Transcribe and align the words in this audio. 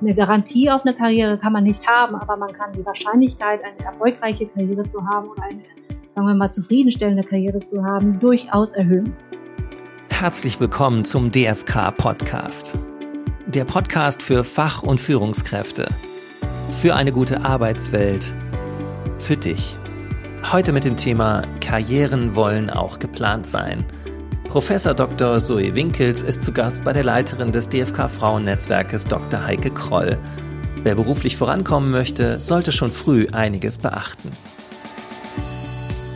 eine 0.00 0.14
Garantie 0.14 0.70
auf 0.70 0.84
eine 0.84 0.94
Karriere 0.94 1.38
kann 1.38 1.52
man 1.52 1.64
nicht 1.64 1.86
haben, 1.86 2.14
aber 2.14 2.36
man 2.36 2.52
kann 2.52 2.72
die 2.72 2.84
Wahrscheinlichkeit, 2.84 3.60
eine 3.62 3.84
erfolgreiche 3.84 4.46
Karriere 4.46 4.86
zu 4.86 5.06
haben 5.06 5.28
oder 5.28 5.42
eine, 5.42 5.60
sagen 6.14 6.26
wir 6.26 6.34
mal, 6.34 6.50
zufriedenstellende 6.50 7.22
Karriere 7.22 7.64
zu 7.64 7.84
haben, 7.84 8.18
durchaus 8.18 8.72
erhöhen. 8.72 9.14
Herzlich 10.08 10.58
willkommen 10.58 11.04
zum 11.04 11.30
DFK 11.30 11.90
Podcast. 11.92 12.78
Der 13.46 13.64
Podcast 13.64 14.22
für 14.22 14.44
Fach- 14.44 14.82
und 14.82 15.00
Führungskräfte. 15.00 15.88
Für 16.70 16.94
eine 16.94 17.12
gute 17.12 17.44
Arbeitswelt. 17.44 18.32
Für 19.18 19.36
dich. 19.36 19.76
Heute 20.50 20.72
mit 20.72 20.84
dem 20.84 20.96
Thema 20.96 21.42
Karrieren 21.60 22.34
wollen 22.34 22.70
auch 22.70 22.98
geplant 22.98 23.46
sein– 23.46 23.84
Professor 24.50 24.94
Dr. 24.94 25.38
Zoe 25.38 25.76
Winkels 25.76 26.24
ist 26.24 26.42
zu 26.42 26.50
Gast 26.52 26.82
bei 26.82 26.92
der 26.92 27.04
Leiterin 27.04 27.52
des 27.52 27.68
DFK 27.68 28.10
Frauennetzwerkes 28.10 29.04
Dr. 29.04 29.46
Heike 29.46 29.70
Kroll. 29.70 30.18
Wer 30.82 30.96
beruflich 30.96 31.36
vorankommen 31.36 31.92
möchte, 31.92 32.40
sollte 32.40 32.72
schon 32.72 32.90
früh 32.90 33.28
einiges 33.30 33.78
beachten. 33.78 34.32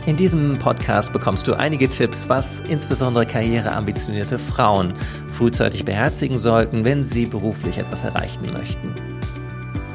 In 0.05 0.17
diesem 0.17 0.59
Podcast 0.59 1.13
bekommst 1.13 1.47
du 1.47 1.53
einige 1.53 1.87
Tipps, 1.87 2.27
was 2.27 2.59
insbesondere 2.59 3.25
karriereambitionierte 3.25 4.37
Frauen 4.37 4.95
frühzeitig 5.31 5.85
beherzigen 5.85 6.37
sollten, 6.37 6.83
wenn 6.83 7.05
sie 7.05 7.27
beruflich 7.27 7.77
etwas 7.77 8.03
erreichen 8.03 8.51
möchten. 8.51 8.93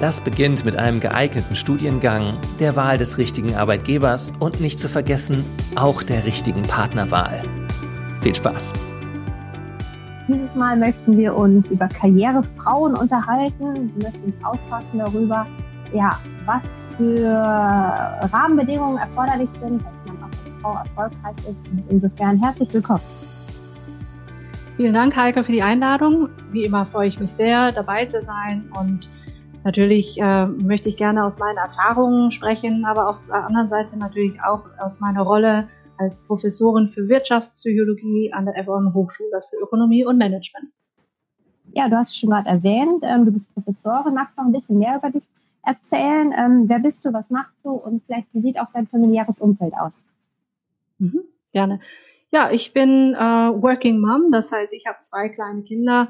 Das 0.01 0.23
beginnt 0.23 0.65
mit 0.65 0.77
einem 0.77 0.99
geeigneten 1.01 1.57
Studiengang, 1.57 2.38
der 2.59 2.75
Wahl 2.75 2.97
des 2.97 3.19
richtigen 3.19 3.55
Arbeitgebers 3.55 4.33
und 4.38 4.63
nicht 4.63 4.79
zu 4.79 4.88
vergessen 4.88 5.45
auch 5.75 6.02
der 6.02 6.25
richtigen 6.25 6.63
Partnerwahl. 6.63 7.43
Viel 8.20 8.34
Spaß! 8.34 8.74
Dieses 10.29 10.55
Mal 10.55 10.77
möchten 10.77 11.16
wir 11.16 11.34
uns 11.34 11.70
über 11.70 11.88
Karrierefrauen 11.88 12.95
unterhalten. 12.95 13.91
Wir 13.95 14.10
möchten 14.10 14.24
uns 14.24 14.45
austauschen 14.45 14.99
darüber, 14.99 15.46
ja, 15.95 16.10
was 16.45 16.62
für 16.99 17.30
Rahmenbedingungen 18.30 18.99
erforderlich 18.99 19.49
sind, 19.62 19.82
dass 19.82 20.12
man 20.12 20.18
auch 20.18 20.24
als 20.24 20.62
Frau 20.62 20.74
erfolgreich 20.74 21.37
ist. 21.38 21.73
Und 21.73 21.85
insofern 21.88 22.38
herzlich 22.38 22.73
willkommen. 22.74 23.01
Vielen 24.77 24.93
Dank, 24.93 25.16
Heike, 25.16 25.43
für 25.43 25.52
die 25.52 25.62
Einladung. 25.62 26.29
Wie 26.52 26.65
immer 26.65 26.84
freue 26.84 27.09
ich 27.09 27.18
mich 27.18 27.30
sehr, 27.30 27.73
dabei 27.73 28.05
zu 28.05 28.21
sein 28.21 28.71
und 28.79 29.09
Natürlich 29.62 30.18
äh, 30.18 30.46
möchte 30.46 30.88
ich 30.88 30.96
gerne 30.96 31.23
aus 31.23 31.38
meinen 31.38 31.59
Erfahrungen 31.59 32.30
sprechen, 32.30 32.87
aber 32.87 33.10
auf 33.10 33.21
der 33.24 33.45
anderen 33.46 33.68
Seite 33.68 33.99
natürlich 33.99 34.43
auch 34.43 34.62
aus 34.79 35.01
meiner 35.01 35.21
Rolle 35.21 35.68
als 36.01 36.23
Professorin 36.23 36.88
für 36.88 37.09
Wirtschaftspsychologie 37.09 38.32
an 38.32 38.46
der 38.46 38.65
FOM 38.65 38.95
Hochschule 38.95 39.43
für 39.48 39.56
Ökonomie 39.56 40.04
und 40.04 40.16
Management. 40.16 40.68
Ja, 41.74 41.88
du 41.88 41.96
hast 41.96 42.10
es 42.10 42.16
schon 42.16 42.30
gerade 42.30 42.48
erwähnt, 42.48 43.02
ähm, 43.02 43.26
du 43.26 43.32
bist 43.32 43.52
Professorin. 43.54 44.15
Magst 44.15 44.37
du 44.37 44.40
noch 44.40 44.48
ein 44.48 44.52
bisschen 44.52 44.78
mehr 44.78 44.96
über 44.96 45.10
dich 45.10 45.23
erzählen? 45.62 46.32
Ähm, 46.37 46.65
wer 46.68 46.78
bist 46.78 47.04
du, 47.04 47.12
was 47.12 47.28
machst 47.28 47.54
du 47.62 47.73
und 47.73 48.02
vielleicht 48.06 48.28
wie 48.32 48.40
sieht 48.40 48.59
auch 48.59 48.68
dein 48.73 48.87
familiäres 48.87 49.38
Umfeld 49.38 49.74
aus? 49.74 49.95
Mhm, 50.98 51.21
gerne. 51.52 51.80
Ja, 52.32 52.51
ich 52.51 52.73
bin 52.73 53.15
äh, 53.15 53.18
Working 53.18 54.01
Mom, 54.01 54.32
das 54.32 54.52
heißt, 54.52 54.73
ich 54.73 54.87
habe 54.87 54.98
zwei 55.01 55.28
kleine 55.28 55.62
Kinder, 55.62 56.09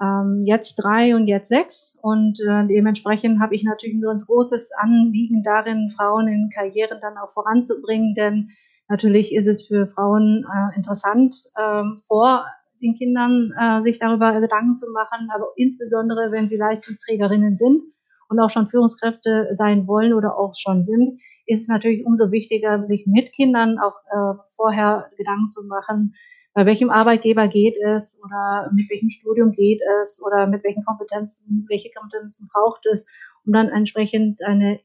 ähm, 0.00 0.42
jetzt 0.46 0.74
drei 0.76 1.14
und 1.14 1.28
jetzt 1.28 1.48
sechs 1.48 1.98
und 2.02 2.40
äh, 2.40 2.66
dementsprechend 2.66 3.40
habe 3.40 3.54
ich 3.54 3.62
natürlich 3.62 3.96
ein 3.96 4.02
ganz 4.02 4.26
großes 4.26 4.72
Anliegen 4.72 5.42
darin, 5.42 5.90
Frauen 5.90 6.26
in 6.26 6.50
Karrieren 6.50 6.98
dann 7.00 7.16
auch 7.18 7.30
voranzubringen, 7.30 8.14
denn 8.14 8.50
Natürlich 8.88 9.34
ist 9.34 9.46
es 9.46 9.66
für 9.66 9.86
Frauen 9.86 10.44
äh, 10.44 10.76
interessant, 10.76 11.34
äh, 11.54 11.82
vor 12.06 12.44
den 12.80 12.94
Kindern 12.94 13.52
äh, 13.58 13.82
sich 13.82 13.98
darüber 13.98 14.40
Gedanken 14.40 14.76
zu 14.76 14.90
machen, 14.92 15.28
aber 15.34 15.48
insbesondere, 15.56 16.30
wenn 16.32 16.46
sie 16.46 16.56
Leistungsträgerinnen 16.56 17.56
sind 17.56 17.82
und 18.28 18.40
auch 18.40 18.50
schon 18.50 18.66
Führungskräfte 18.66 19.48
sein 19.50 19.86
wollen 19.86 20.14
oder 20.14 20.38
auch 20.38 20.54
schon 20.56 20.82
sind, 20.82 21.20
ist 21.46 21.62
es 21.62 21.68
natürlich 21.68 22.04
umso 22.06 22.30
wichtiger, 22.30 22.86
sich 22.86 23.06
mit 23.06 23.32
Kindern 23.32 23.78
auch 23.78 23.94
äh, 24.10 24.38
vorher 24.50 25.10
Gedanken 25.16 25.50
zu 25.50 25.64
machen, 25.66 26.14
bei 26.54 26.66
welchem 26.66 26.90
Arbeitgeber 26.90 27.46
geht 27.46 27.76
es 27.84 28.20
oder 28.24 28.70
mit 28.74 28.90
welchem 28.90 29.10
Studium 29.10 29.52
geht 29.52 29.80
es 30.02 30.20
oder 30.24 30.46
mit 30.46 30.64
welchen 30.64 30.84
Kompetenzen, 30.84 31.66
welche 31.68 31.90
Kompetenzen 31.96 32.48
braucht 32.52 32.84
es, 32.86 33.06
um 33.46 33.52
dann 33.52 33.68
entsprechend 33.68 34.42
eine 34.42 34.80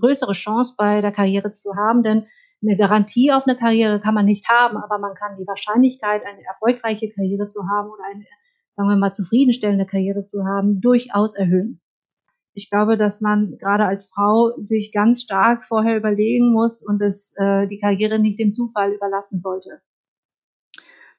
größere 0.00 0.32
Chance 0.32 0.74
bei 0.78 1.00
der 1.00 1.12
Karriere 1.12 1.52
zu 1.52 1.76
haben. 1.76 2.02
Denn 2.02 2.26
eine 2.62 2.76
Garantie 2.76 3.32
auf 3.32 3.46
eine 3.46 3.56
Karriere 3.56 4.00
kann 4.00 4.14
man 4.14 4.24
nicht 4.24 4.48
haben, 4.48 4.76
aber 4.76 4.98
man 4.98 5.14
kann 5.14 5.36
die 5.36 5.46
Wahrscheinlichkeit, 5.46 6.22
eine 6.24 6.44
erfolgreiche 6.44 7.08
Karriere 7.08 7.48
zu 7.48 7.68
haben 7.68 7.90
oder 7.90 8.02
eine, 8.10 8.24
sagen 8.76 8.88
wir 8.88 8.96
mal, 8.96 9.12
zufriedenstellende 9.12 9.86
Karriere 9.86 10.26
zu 10.26 10.44
haben, 10.44 10.80
durchaus 10.80 11.34
erhöhen. 11.34 11.80
Ich 12.54 12.70
glaube, 12.70 12.96
dass 12.96 13.20
man 13.20 13.56
gerade 13.58 13.84
als 13.84 14.06
Frau 14.06 14.52
sich 14.56 14.90
ganz 14.92 15.22
stark 15.22 15.64
vorher 15.64 15.96
überlegen 15.96 16.52
muss 16.52 16.84
und 16.84 17.00
es, 17.00 17.34
äh, 17.36 17.68
die 17.68 17.78
Karriere 17.78 18.18
nicht 18.18 18.40
dem 18.40 18.52
Zufall 18.52 18.92
überlassen 18.92 19.38
sollte. 19.38 19.80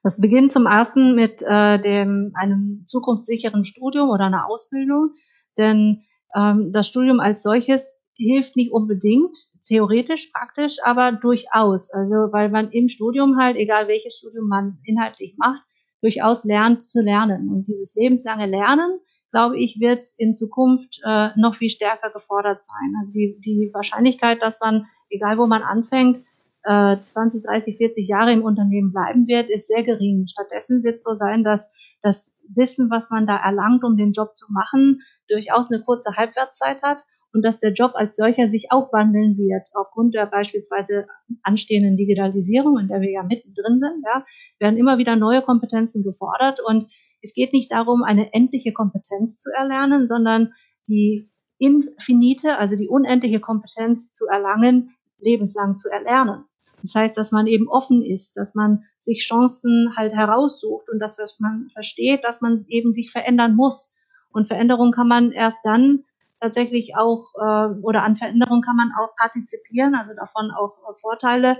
Das 0.02 0.20
beginnt 0.20 0.52
zum 0.52 0.66
ersten 0.66 1.14
mit 1.14 1.42
äh, 1.42 1.80
dem, 1.80 2.32
einem 2.34 2.84
zukunftssicheren 2.86 3.64
Studium 3.64 4.10
oder 4.10 4.26
einer 4.26 4.46
Ausbildung, 4.46 5.14
denn 5.56 6.02
ähm, 6.34 6.72
das 6.72 6.88
Studium 6.88 7.20
als 7.20 7.42
solches 7.42 7.99
hilft 8.20 8.56
nicht 8.56 8.72
unbedingt, 8.72 9.36
theoretisch, 9.66 10.30
praktisch, 10.32 10.76
aber 10.84 11.12
durchaus. 11.12 11.90
Also, 11.90 12.32
weil 12.32 12.50
man 12.50 12.70
im 12.70 12.88
Studium 12.88 13.38
halt, 13.38 13.56
egal 13.56 13.88
welches 13.88 14.18
Studium 14.18 14.48
man 14.48 14.78
inhaltlich 14.84 15.34
macht, 15.38 15.62
durchaus 16.02 16.44
lernt 16.44 16.82
zu 16.82 17.00
lernen. 17.00 17.48
Und 17.50 17.66
dieses 17.68 17.94
lebenslange 17.96 18.46
Lernen, 18.46 19.00
glaube 19.30 19.58
ich, 19.58 19.80
wird 19.80 20.04
in 20.18 20.34
Zukunft 20.34 21.00
äh, 21.04 21.28
noch 21.36 21.54
viel 21.54 21.70
stärker 21.70 22.10
gefordert 22.10 22.64
sein. 22.64 22.94
Also 22.98 23.12
die, 23.12 23.38
die 23.40 23.70
Wahrscheinlichkeit, 23.72 24.42
dass 24.42 24.60
man, 24.60 24.86
egal 25.08 25.38
wo 25.38 25.46
man 25.46 25.62
anfängt, 25.62 26.22
äh, 26.64 26.98
20, 26.98 27.44
30, 27.44 27.76
40 27.76 28.08
Jahre 28.08 28.32
im 28.32 28.42
Unternehmen 28.42 28.92
bleiben 28.92 29.28
wird, 29.28 29.50
ist 29.50 29.68
sehr 29.68 29.82
gering. 29.82 30.26
Stattdessen 30.26 30.82
wird 30.82 30.96
es 30.96 31.04
so 31.04 31.14
sein, 31.14 31.44
dass 31.44 31.72
das 32.02 32.46
Wissen, 32.54 32.90
was 32.90 33.10
man 33.10 33.26
da 33.26 33.36
erlangt, 33.36 33.84
um 33.84 33.96
den 33.96 34.12
Job 34.12 34.36
zu 34.36 34.46
machen, 34.52 35.00
durchaus 35.28 35.70
eine 35.70 35.82
kurze 35.82 36.16
Halbwertszeit 36.16 36.82
hat 36.82 37.04
und 37.32 37.44
dass 37.44 37.60
der 37.60 37.72
Job 37.72 37.92
als 37.94 38.16
solcher 38.16 38.46
sich 38.48 38.72
auch 38.72 38.92
wandeln 38.92 39.36
wird 39.36 39.68
aufgrund 39.74 40.14
der 40.14 40.26
beispielsweise 40.26 41.06
anstehenden 41.42 41.96
Digitalisierung, 41.96 42.78
in 42.78 42.88
der 42.88 43.00
wir 43.00 43.10
ja 43.10 43.22
mittendrin 43.22 43.78
sind, 43.78 44.04
ja, 44.04 44.24
werden 44.58 44.76
immer 44.76 44.98
wieder 44.98 45.16
neue 45.16 45.42
Kompetenzen 45.42 46.02
gefordert 46.02 46.60
und 46.64 46.86
es 47.22 47.34
geht 47.34 47.52
nicht 47.52 47.70
darum, 47.70 48.02
eine 48.02 48.32
endliche 48.32 48.72
Kompetenz 48.72 49.36
zu 49.36 49.50
erlernen, 49.50 50.06
sondern 50.06 50.54
die 50.88 51.30
infinite, 51.58 52.56
also 52.56 52.76
die 52.76 52.88
unendliche 52.88 53.40
Kompetenz 53.40 54.12
zu 54.12 54.26
erlangen, 54.26 54.94
lebenslang 55.18 55.76
zu 55.76 55.90
erlernen. 55.90 56.44
Das 56.82 56.94
heißt, 56.94 57.16
dass 57.18 57.30
man 57.30 57.46
eben 57.46 57.68
offen 57.68 58.02
ist, 58.02 58.38
dass 58.38 58.54
man 58.54 58.84
sich 58.98 59.26
Chancen 59.26 59.92
halt 59.96 60.14
heraussucht 60.14 60.88
und 60.90 60.98
dass 60.98 61.18
man 61.38 61.68
versteht, 61.72 62.24
dass 62.24 62.40
man 62.40 62.64
eben 62.68 62.92
sich 62.92 63.10
verändern 63.10 63.54
muss. 63.54 63.94
Und 64.32 64.48
Veränderung 64.48 64.92
kann 64.92 65.08
man 65.08 65.32
erst 65.32 65.58
dann 65.64 66.04
tatsächlich 66.40 66.96
auch 66.96 67.34
äh, 67.36 67.74
oder 67.82 68.02
an 68.02 68.16
Veränderungen 68.16 68.62
kann 68.62 68.76
man 68.76 68.90
auch 68.98 69.14
partizipieren, 69.16 69.94
also 69.94 70.14
davon 70.14 70.50
auch 70.50 70.76
Vorteile 71.00 71.58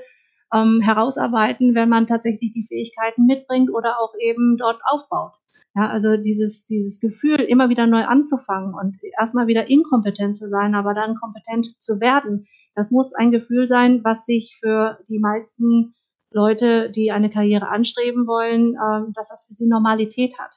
ähm, 0.53 0.81
herausarbeiten, 0.83 1.75
wenn 1.75 1.89
man 1.89 2.07
tatsächlich 2.07 2.51
die 2.53 2.67
Fähigkeiten 2.67 3.27
mitbringt 3.27 3.71
oder 3.73 4.01
auch 4.01 4.15
eben 4.19 4.57
dort 4.57 4.81
aufbaut. 4.85 5.33
Ja, 5.77 5.89
also 5.89 6.17
dieses, 6.17 6.65
dieses 6.65 6.99
Gefühl, 6.99 7.37
immer 7.37 7.69
wieder 7.69 7.87
neu 7.87 8.05
anzufangen 8.05 8.75
und 8.75 8.99
erstmal 9.19 9.47
wieder 9.47 9.71
inkompetent 9.71 10.37
zu 10.37 10.49
sein, 10.49 10.75
aber 10.75 10.95
dann 10.95 11.15
kompetent 11.15 11.81
zu 11.81 12.01
werden, 12.01 12.49
das 12.75 12.91
muss 12.91 13.15
ein 13.15 13.31
Gefühl 13.31 13.69
sein, 13.69 14.03
was 14.03 14.27
sich 14.27 14.57
für 14.61 14.99
die 15.09 15.21
meisten 15.21 15.95
Leute, 16.33 16.91
die 16.91 17.13
eine 17.13 17.31
Karriere 17.31 17.69
anstreben 17.69 18.27
wollen, 18.27 18.75
äh, 18.75 19.13
dass 19.13 19.29
das 19.29 19.45
für 19.47 19.55
sie 19.55 19.67
Normalität 19.67 20.39
hat. 20.39 20.57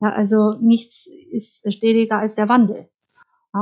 Ja, 0.00 0.12
also 0.12 0.54
nichts 0.60 1.06
ist 1.30 1.70
stetiger 1.72 2.18
als 2.18 2.34
der 2.34 2.48
Wandel. 2.48 2.88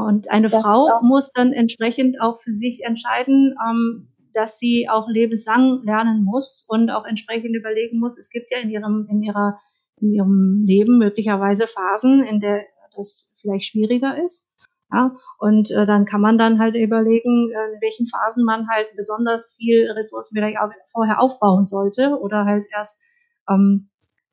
Und 0.00 0.30
eine 0.30 0.48
das 0.48 0.62
Frau 0.62 1.00
muss 1.02 1.30
dann 1.30 1.52
entsprechend 1.52 2.20
auch 2.20 2.40
für 2.40 2.52
sich 2.52 2.82
entscheiden, 2.84 3.54
ähm, 3.68 4.08
dass 4.32 4.58
sie 4.58 4.88
auch 4.88 5.08
lebenslang 5.08 5.82
lernen 5.84 6.24
muss 6.24 6.64
und 6.68 6.90
auch 6.90 7.04
entsprechend 7.04 7.54
überlegen 7.54 8.00
muss. 8.00 8.18
Es 8.18 8.30
gibt 8.30 8.50
ja 8.50 8.58
in 8.58 8.70
ihrem, 8.70 9.06
in 9.08 9.22
ihrer, 9.22 9.58
in 10.00 10.10
ihrem 10.12 10.64
Leben 10.66 10.98
möglicherweise 10.98 11.66
Phasen, 11.66 12.22
in 12.22 12.40
der 12.40 12.64
das 12.96 13.32
vielleicht 13.40 13.66
schwieriger 13.66 14.22
ist. 14.22 14.50
Ja, 14.92 15.16
und 15.38 15.70
äh, 15.70 15.86
dann 15.86 16.04
kann 16.04 16.20
man 16.20 16.38
dann 16.38 16.60
halt 16.60 16.76
überlegen, 16.76 17.50
in 17.50 17.80
welchen 17.80 18.06
Phasen 18.06 18.44
man 18.44 18.68
halt 18.68 18.86
besonders 18.96 19.56
viel 19.56 19.90
Ressourcen 19.90 20.34
vielleicht 20.36 20.58
auch 20.58 20.70
vorher 20.92 21.20
aufbauen 21.20 21.66
sollte 21.66 22.18
oder 22.20 22.44
halt 22.44 22.66
erst 22.72 23.02
ähm, 23.48 23.88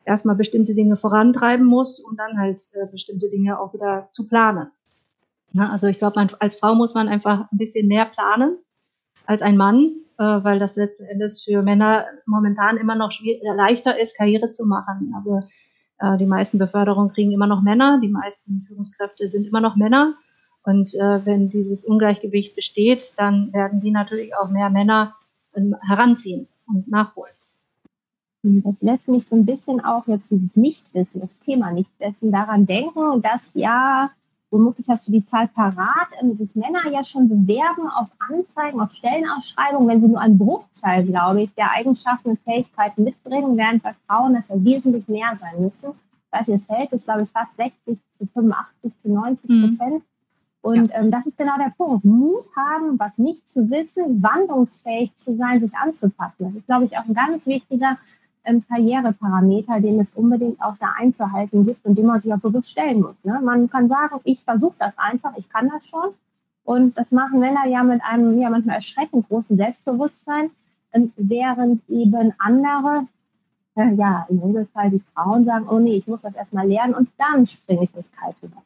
erstmal 0.06 0.36
bestimmte 0.36 0.74
Dinge 0.74 0.98
vorantreiben 0.98 1.66
muss, 1.66 2.00
um 2.00 2.16
dann 2.16 2.38
halt 2.38 2.62
äh, 2.74 2.86
bestimmte 2.92 3.30
Dinge 3.30 3.60
auch 3.60 3.74
wieder 3.74 4.10
zu 4.12 4.28
planen. 4.28 4.72
Ja, 5.54 5.70
also 5.70 5.88
ich 5.88 6.00
glaube, 6.00 6.28
als 6.40 6.56
Frau 6.56 6.76
muss 6.76 6.94
man 6.94 7.08
einfach 7.08 7.52
ein 7.52 7.58
bisschen 7.58 7.88
mehr 7.88 8.06
planen 8.06 8.58
als 9.26 9.42
ein 9.42 9.58
Mann, 9.58 9.96
äh, 10.18 10.24
weil 10.24 10.60
das 10.60 10.76
letzten 10.76 11.06
Endes 11.06 11.44
für 11.44 11.62
Männer 11.62 12.06
momentan 12.26 12.78
immer 12.78 12.96
noch 12.96 13.12
leichter 13.56 14.00
ist, 14.00 14.18
Karriere 14.18 14.52
zu 14.52 14.66
machen. 14.66 15.14
Also 15.16 15.42
Äh, 16.02 16.18
die 16.18 16.26
meisten 16.26 16.58
Beförderungen 16.58 17.14
kriegen 17.14 17.32
immer 17.32 17.48
noch 17.48 17.62
Männer, 17.62 18.00
die 18.02 18.10
meisten 18.10 18.62
Führungskräfte 18.62 19.28
sind 19.28 19.48
immer 19.48 19.62
noch 19.62 19.76
Männer. 19.76 20.16
Und 20.64 20.96
äh, 20.96 21.26
wenn 21.26 21.50
dieses 21.50 21.86
Ungleichgewicht 21.86 22.56
besteht, 22.56 23.14
dann 23.18 23.54
werden 23.54 23.82
die 23.82 23.92
natürlich 23.92 24.36
auch 24.36 24.50
mehr 24.50 24.72
Männer 24.72 25.16
ähm, 25.56 25.76
heranziehen 25.88 26.48
und 26.68 26.88
nachholen. 26.90 27.34
Das 28.44 28.82
lässt 28.82 29.08
mich 29.10 29.28
so 29.28 29.36
ein 29.36 29.46
bisschen 29.46 29.80
auch 29.86 30.08
jetzt 30.08 30.32
dieses 30.32 30.56
Nichtwissen, 30.56 31.22
das 31.22 31.38
Thema 31.38 31.72
Nichtwissen 31.72 32.32
daran 32.32 32.66
denken, 32.66 33.22
dass 33.22 33.54
ja, 33.54 34.10
womöglich 34.52 34.88
hast 34.90 35.08
du 35.08 35.14
die 35.14 35.26
Zahl 35.26 35.48
parat, 35.48 36.10
ähm, 36.22 36.38
sich 36.38 36.54
Männer 36.56 36.88
ja 36.92 37.04
schon 37.04 37.30
bewerben 37.30 37.88
auf 37.88 38.10
Anzeigen, 38.20 38.82
auf 38.82 38.92
Stellenausschreibungen, 38.92 39.88
wenn 39.88 40.02
sie 40.02 40.08
nur 40.08 40.20
einen 40.20 40.38
Bruchteil, 40.38 41.06
glaube 41.06 41.42
ich, 41.42 41.54
der 41.56 41.72
Eigenschaften 41.72 42.32
und 42.32 42.40
Fähigkeiten 42.42 43.06
mitbringen, 43.06 43.58
während 43.58 43.82
bei 43.82 43.96
Frauen 44.08 44.34
das 44.34 44.44
ja 44.50 44.64
wesentlich 44.64 45.08
mehr 45.08 45.38
sein 45.40 45.64
müssen. 45.64 45.92
Ich 45.92 46.40
weiß 46.40 46.48
nicht, 46.48 46.60
das 46.60 46.66
Verhältnis, 46.66 47.06
glaube 47.06 47.24
ich, 47.24 47.30
fast 47.30 47.56
60 47.58 48.00
zu 48.18 48.28
85 48.34 48.94
zu 49.02 49.10
90 49.10 49.42
Prozent. 49.42 49.94
Mhm. 49.94 50.02
Und 50.62 50.92
ja. 50.92 51.00
ähm, 51.00 51.12
das 51.12 51.26
ist 51.26 51.38
genau 51.38 51.58
der 51.58 51.74
Punkt. 51.76 52.06
Mut 52.06 52.46
haben, 52.56 53.00
was 53.00 53.18
nicht 53.18 53.50
zu 53.50 53.70
wissen, 53.70 54.22
wandlungsfähig 54.22 55.16
zu 55.16 55.36
sein, 55.36 55.60
sich 55.60 55.74
anzupassen. 55.76 56.46
Das 56.46 56.56
ist, 56.56 56.68
glaube 56.68 56.86
ich, 56.86 56.98
auch 56.98 57.06
ein 57.06 57.16
ganz 57.16 57.46
wichtiger 57.48 57.98
ähm, 58.44 58.64
Karriereparameter, 58.68 59.80
den 59.80 60.00
es 60.00 60.14
unbedingt 60.14 60.62
auch 60.62 60.76
da 60.80 60.94
einzuhalten 60.98 61.66
gibt 61.66 61.86
und 61.86 61.98
dem 61.98 62.08
man 62.08 62.20
sich 62.20 62.34
auch 62.34 62.40
bewusst 62.40 62.72
stellen 62.72 63.02
muss. 63.02 63.16
Ne? 63.24 63.40
Man 63.44 63.70
kann 63.70 63.88
sagen, 63.88 64.20
ich 64.24 64.44
versuche 64.44 64.76
das 64.80 64.98
einfach, 64.98 65.38
ich 65.38 65.48
kann 65.50 65.70
das 65.70 65.86
schon. 65.86 66.14
Und 66.64 66.98
das 66.98 67.12
machen 67.12 67.40
Männer 67.40 67.68
ja 67.68 67.84
mit 67.84 68.02
einem 68.04 68.40
ja 68.40 68.50
manchmal 68.50 68.76
erschreckend 68.76 69.28
großen 69.28 69.58
Selbstbewusstsein, 69.58 70.52
ähm, 70.94 71.12
während 71.16 71.88
eben 71.90 72.34
andere, 72.38 73.08
äh, 73.76 73.94
ja, 73.96 74.26
im 74.30 74.40
Regelfall 74.40 74.92
die 74.92 75.02
Frauen 75.14 75.46
sagen, 75.46 75.68
oh 75.70 75.80
nee, 75.80 75.96
ich 75.96 76.08
muss 76.08 76.22
das 76.22 76.36
erstmal 76.36 76.68
lernen 76.68 76.94
und 76.94 77.10
dann 77.18 77.48
springe 77.48 77.84
ich 77.84 77.96
ins 77.96 78.06
kalte 78.20 78.52
Wasser. 78.52 78.66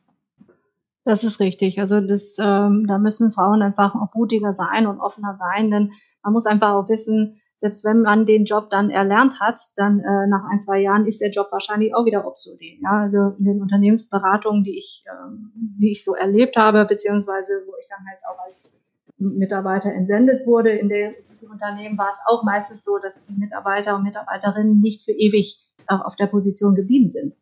Das 1.04 1.24
ist 1.24 1.40
richtig. 1.40 1.80
Also 1.80 2.02
das, 2.02 2.38
ähm, 2.40 2.88
da 2.88 2.98
müssen 2.98 3.32
Frauen 3.32 3.62
einfach 3.62 3.94
auch 3.96 4.14
mutiger 4.16 4.54
sein 4.54 4.88
und 4.88 5.00
offener 5.00 5.38
sein, 5.38 5.70
denn 5.70 5.92
man 6.24 6.34
muss 6.34 6.48
einfach 6.48 6.74
auch 6.74 6.90
wissen, 6.90 7.40
selbst 7.58 7.86
wenn 7.86 8.02
man 8.02 8.26
den 8.26 8.46
Job 8.46 8.70
dann 8.70 8.90
erlernt 8.90 9.40
hat, 9.40 9.60
dann 9.78 10.00
äh, 10.00 10.28
nach 10.28 10.44
ein, 10.52 10.60
zwei 10.60 10.80
Jahren 10.80 11.08
ist 11.08 11.22
der 11.22 11.32
Job 11.32 11.48
wahrscheinlich 11.52 11.96
auch 11.96 12.06
wieder 12.06 12.28
obsolet. 12.28 12.80
Ja? 12.82 13.04
Also 13.04 13.36
in 13.40 13.46
den 13.46 13.62
Unternehmensberatungen, 13.62 14.64
die 14.64 14.78
ich, 14.78 15.04
ähm, 15.10 15.52
die 15.56 15.92
ich 15.92 16.04
so 16.04 16.16
erlebt 16.16 16.58
habe, 16.58 16.86
beziehungsweise 16.86 17.64
wo 17.66 17.74
ich 17.80 17.88
dann 17.90 18.06
halt 18.08 18.20
auch 18.30 18.46
als 18.46 18.72
Mitarbeiter 19.18 19.92
entsendet 19.94 20.46
wurde 20.46 20.72
in 20.72 20.90
den 20.90 21.16
Unternehmen, 21.50 21.98
war 21.98 22.10
es 22.10 22.20
auch 22.28 22.44
meistens 22.44 22.84
so, 22.84 22.98
dass 22.98 23.26
die 23.26 23.34
Mitarbeiter 23.34 23.96
und 23.96 24.04
Mitarbeiterinnen 24.04 24.80
nicht 24.80 25.04
für 25.04 25.14
ewig 25.14 25.66
auf 25.88 26.16
der 26.16 26.28
Position 26.28 26.76
geblieben 26.76 27.10
sind. 27.10 27.36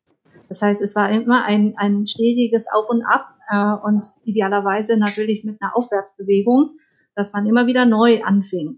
Das 0.50 0.62
heißt, 0.62 0.82
es 0.82 0.96
war 0.96 1.10
immer 1.10 1.46
ein, 1.46 1.74
ein 1.78 2.06
stetiges 2.06 2.68
Auf 2.72 2.90
und 2.90 3.04
Ab 3.04 3.34
äh, 3.50 3.86
und 3.86 4.14
idealerweise 4.24 4.98
natürlich 4.98 5.44
mit 5.44 5.60
einer 5.62 5.76
Aufwärtsbewegung, 5.76 6.78
dass 7.16 7.34
man 7.34 7.46
immer 7.48 7.66
wieder 7.66 7.86
neu 7.86 8.22
anfing. 8.24 8.78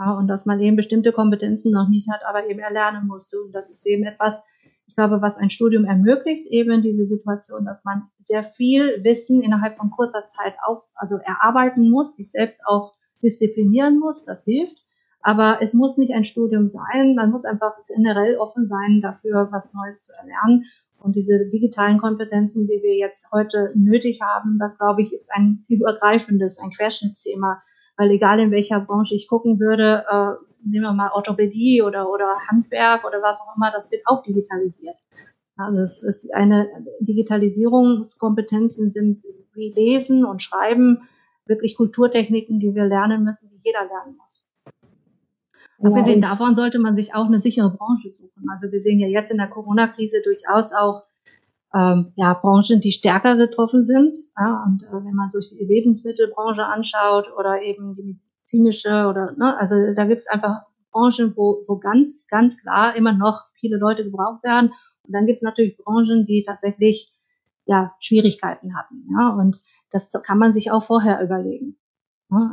Ja, 0.00 0.12
und 0.12 0.28
dass 0.28 0.46
man 0.46 0.60
eben 0.60 0.76
bestimmte 0.76 1.12
Kompetenzen 1.12 1.72
noch 1.72 1.88
nicht 1.88 2.10
hat, 2.10 2.22
aber 2.26 2.48
eben 2.48 2.58
erlernen 2.58 3.06
musste. 3.06 3.38
Und 3.42 3.52
das 3.52 3.68
ist 3.68 3.86
eben 3.86 4.04
etwas, 4.04 4.42
ich 4.86 4.96
glaube, 4.96 5.20
was 5.20 5.36
ein 5.36 5.50
Studium 5.50 5.84
ermöglicht, 5.84 6.46
eben 6.46 6.80
diese 6.80 7.04
Situation, 7.04 7.66
dass 7.66 7.84
man 7.84 8.04
sehr 8.18 8.42
viel 8.42 9.04
Wissen 9.04 9.42
innerhalb 9.42 9.76
von 9.76 9.90
kurzer 9.90 10.26
Zeit 10.26 10.54
auf, 10.64 10.82
also 10.94 11.16
erarbeiten 11.18 11.90
muss, 11.90 12.16
sich 12.16 12.30
selbst 12.30 12.62
auch 12.66 12.94
disziplinieren 13.22 13.98
muss, 13.98 14.24
das 14.24 14.44
hilft. 14.44 14.78
Aber 15.20 15.58
es 15.60 15.74
muss 15.74 15.98
nicht 15.98 16.14
ein 16.14 16.24
Studium 16.24 16.66
sein, 16.66 17.14
man 17.14 17.30
muss 17.30 17.44
einfach 17.44 17.74
generell 17.86 18.38
offen 18.38 18.64
sein 18.64 19.02
dafür, 19.02 19.48
was 19.52 19.74
Neues 19.74 20.00
zu 20.00 20.14
erlernen. 20.14 20.64
Und 20.98 21.14
diese 21.14 21.46
digitalen 21.48 21.98
Kompetenzen, 21.98 22.66
die 22.66 22.80
wir 22.82 22.96
jetzt 22.96 23.30
heute 23.32 23.70
nötig 23.74 24.20
haben, 24.22 24.58
das 24.58 24.78
glaube 24.78 25.02
ich, 25.02 25.12
ist 25.12 25.30
ein 25.30 25.66
übergreifendes, 25.68 26.58
ein 26.58 26.70
Querschnittsthema. 26.70 27.62
Weil 28.00 28.12
egal 28.12 28.40
in 28.40 28.50
welcher 28.50 28.80
Branche 28.80 29.14
ich 29.14 29.28
gucken 29.28 29.60
würde, 29.60 30.06
äh, 30.10 30.32
nehmen 30.64 30.84
wir 30.84 30.94
mal 30.94 31.10
Orthopädie 31.12 31.82
oder, 31.82 32.10
oder 32.10 32.34
Handwerk 32.50 33.04
oder 33.04 33.20
was 33.20 33.42
auch 33.42 33.54
immer, 33.56 33.70
das 33.70 33.92
wird 33.92 34.00
auch 34.06 34.22
digitalisiert. 34.22 34.96
Also 35.58 35.80
es 35.80 36.02
ist 36.02 36.34
eine 36.34 36.66
Digitalisierungskompetenzen 37.00 38.90
sind 38.90 39.22
wie 39.52 39.70
Lesen 39.72 40.24
und 40.24 40.40
Schreiben 40.40 41.10
wirklich 41.44 41.76
Kulturtechniken, 41.76 42.58
die 42.58 42.74
wir 42.74 42.86
lernen 42.86 43.22
müssen, 43.22 43.50
die 43.50 43.60
jeder 43.62 43.84
lernen 43.84 44.16
muss. 44.16 44.48
Abgesehen 45.82 46.22
davon 46.22 46.56
sollte 46.56 46.78
man 46.78 46.96
sich 46.96 47.14
auch 47.14 47.26
eine 47.26 47.40
sichere 47.40 47.68
Branche 47.68 48.10
suchen. 48.10 48.48
Also 48.50 48.72
wir 48.72 48.80
sehen 48.80 48.98
ja 48.98 49.08
jetzt 49.08 49.30
in 49.30 49.36
der 49.36 49.48
Corona-Krise 49.48 50.22
durchaus 50.24 50.72
auch 50.72 51.02
ähm, 51.74 52.12
ja, 52.16 52.34
Branchen, 52.34 52.80
die 52.80 52.92
stärker 52.92 53.36
getroffen 53.36 53.82
sind. 53.82 54.16
Ja, 54.36 54.64
und 54.66 54.82
äh, 54.82 55.04
wenn 55.04 55.14
man 55.14 55.28
sich 55.28 55.56
die 55.56 55.64
Lebensmittelbranche 55.64 56.64
anschaut 56.64 57.32
oder 57.38 57.62
eben 57.62 57.94
die 57.94 58.02
medizinische 58.02 59.06
oder 59.06 59.32
ne, 59.36 59.56
also 59.58 59.76
da 59.94 60.04
gibt 60.04 60.20
es 60.20 60.26
einfach 60.26 60.62
Branchen, 60.90 61.32
wo, 61.36 61.64
wo 61.68 61.78
ganz, 61.78 62.26
ganz 62.28 62.60
klar 62.60 62.96
immer 62.96 63.12
noch 63.12 63.44
viele 63.54 63.76
Leute 63.76 64.04
gebraucht 64.04 64.42
werden. 64.42 64.72
Und 65.04 65.12
dann 65.12 65.26
gibt 65.26 65.36
es 65.36 65.42
natürlich 65.42 65.76
Branchen, 65.76 66.24
die 66.24 66.42
tatsächlich 66.42 67.14
ja 67.66 67.94
Schwierigkeiten 68.00 68.76
hatten. 68.76 69.06
Ja, 69.16 69.30
und 69.30 69.60
das 69.90 70.10
kann 70.24 70.38
man 70.38 70.52
sich 70.52 70.72
auch 70.72 70.82
vorher 70.82 71.22
überlegen. 71.22 71.76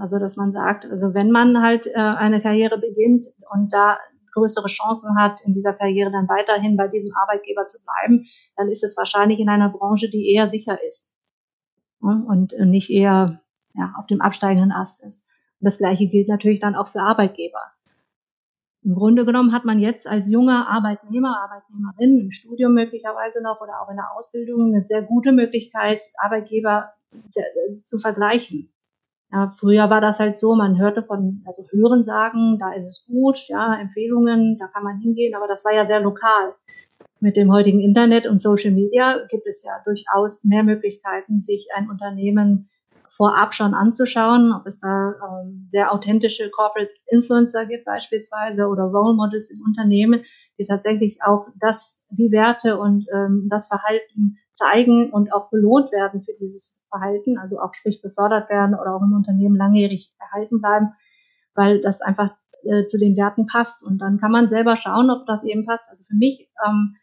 Also 0.01 0.17
dass 0.17 0.37
man 0.37 0.51
sagt, 0.51 0.85
also 0.85 1.13
wenn 1.13 1.29
man 1.29 1.61
halt 1.61 1.85
äh, 1.87 1.99
eine 1.99 2.41
Karriere 2.41 2.79
beginnt 2.79 3.27
und 3.53 3.71
da 3.71 3.97
größere 4.33 4.67
Chancen 4.67 5.17
hat, 5.19 5.41
in 5.45 5.53
dieser 5.53 5.73
Karriere 5.73 6.11
dann 6.11 6.27
weiterhin 6.27 6.77
bei 6.77 6.87
diesem 6.87 7.13
Arbeitgeber 7.15 7.65
zu 7.65 7.79
bleiben, 7.83 8.25
dann 8.55 8.67
ist 8.67 8.83
es 8.83 8.97
wahrscheinlich 8.97 9.39
in 9.39 9.49
einer 9.49 9.69
Branche, 9.69 10.09
die 10.09 10.33
eher 10.33 10.47
sicher 10.47 10.77
ist 10.85 11.13
und 11.99 12.53
nicht 12.59 12.89
eher 12.89 13.41
ja, 13.73 13.93
auf 13.97 14.07
dem 14.07 14.21
absteigenden 14.21 14.71
Ast 14.71 15.03
ist. 15.03 15.27
Und 15.59 15.65
das 15.65 15.77
Gleiche 15.77 16.07
gilt 16.07 16.27
natürlich 16.27 16.59
dann 16.59 16.75
auch 16.75 16.87
für 16.87 17.01
Arbeitgeber. 17.01 17.59
Im 18.83 18.95
Grunde 18.95 19.25
genommen 19.25 19.51
hat 19.51 19.65
man 19.65 19.79
jetzt 19.79 20.07
als 20.07 20.29
junger 20.29 20.69
Arbeitnehmer, 20.69 21.37
Arbeitnehmerin 21.41 22.21
im 22.21 22.29
Studium 22.29 22.73
möglicherweise 22.73 23.43
noch 23.43 23.59
oder 23.59 23.81
auch 23.81 23.89
in 23.89 23.97
der 23.97 24.15
Ausbildung 24.15 24.73
eine 24.73 24.81
sehr 24.81 25.01
gute 25.01 25.31
Möglichkeit, 25.33 25.99
Arbeitgeber 26.17 26.93
zu 27.83 27.97
vergleichen. 27.97 28.69
Ja, 29.31 29.51
früher 29.51 29.89
war 29.89 29.99
das 29.99 30.19
halt 30.19 30.39
so, 30.39 30.55
man 30.55 30.79
hörte 30.79 31.03
von, 31.03 31.43
also 31.45 31.63
Hören 31.71 32.03
sagen, 32.03 32.57
da 32.59 32.73
ist 32.73 32.87
es 32.87 33.05
gut, 33.07 33.37
ja, 33.49 33.75
Empfehlungen, 33.75 34.57
da 34.57 34.67
kann 34.67 34.83
man 34.83 34.99
hingehen, 34.99 35.35
aber 35.35 35.47
das 35.47 35.65
war 35.65 35.73
ja 35.73 35.85
sehr 35.85 35.99
lokal. 35.99 36.55
Mit 37.19 37.35
dem 37.35 37.51
heutigen 37.51 37.81
Internet 37.81 38.25
und 38.25 38.39
Social 38.39 38.71
Media 38.71 39.17
gibt 39.29 39.45
es 39.47 39.63
ja 39.63 39.81
durchaus 39.83 40.43
mehr 40.43 40.63
Möglichkeiten, 40.63 41.39
sich 41.39 41.67
ein 41.75 41.89
Unternehmen 41.89 42.69
vorab 43.09 43.53
schon 43.53 43.73
anzuschauen, 43.73 44.53
ob 44.53 44.65
es 44.65 44.79
da 44.79 45.13
ähm, 45.13 45.65
sehr 45.67 45.91
authentische 45.91 46.49
Corporate 46.49 46.91
Influencer 47.07 47.65
gibt 47.65 47.85
beispielsweise 47.85 48.67
oder 48.67 48.83
Role 48.83 49.15
Models 49.15 49.49
im 49.49 49.61
Unternehmen, 49.61 50.23
die 50.59 50.65
tatsächlich 50.65 51.19
auch 51.23 51.47
das, 51.55 52.05
die 52.09 52.31
Werte 52.31 52.77
und 52.77 53.05
ähm, 53.13 53.47
das 53.49 53.67
Verhalten 53.67 54.37
zeigen 54.57 55.11
und 55.11 55.31
auch 55.31 55.49
belohnt 55.49 55.91
werden 55.91 56.21
für 56.21 56.33
dieses 56.33 56.83
Verhalten, 56.89 57.37
also 57.37 57.59
auch 57.59 57.73
sprich 57.73 58.01
befördert 58.01 58.49
werden 58.49 58.73
oder 58.73 58.95
auch 58.95 59.01
im 59.01 59.13
Unternehmen 59.13 59.55
langjährig 59.55 60.13
erhalten 60.19 60.59
bleiben, 60.59 60.93
weil 61.53 61.79
das 61.79 62.01
einfach 62.01 62.35
äh, 62.63 62.85
zu 62.85 62.97
den 62.97 63.15
Werten 63.15 63.45
passt. 63.45 63.85
Und 63.85 63.99
dann 63.99 64.19
kann 64.19 64.31
man 64.31 64.49
selber 64.49 64.75
schauen, 64.75 65.11
ob 65.11 65.27
das 65.27 65.45
eben 65.45 65.65
passt. 65.65 65.89
Also 65.89 66.03
für 66.05 66.15
mich, 66.15 66.49
ähm, 66.65 66.97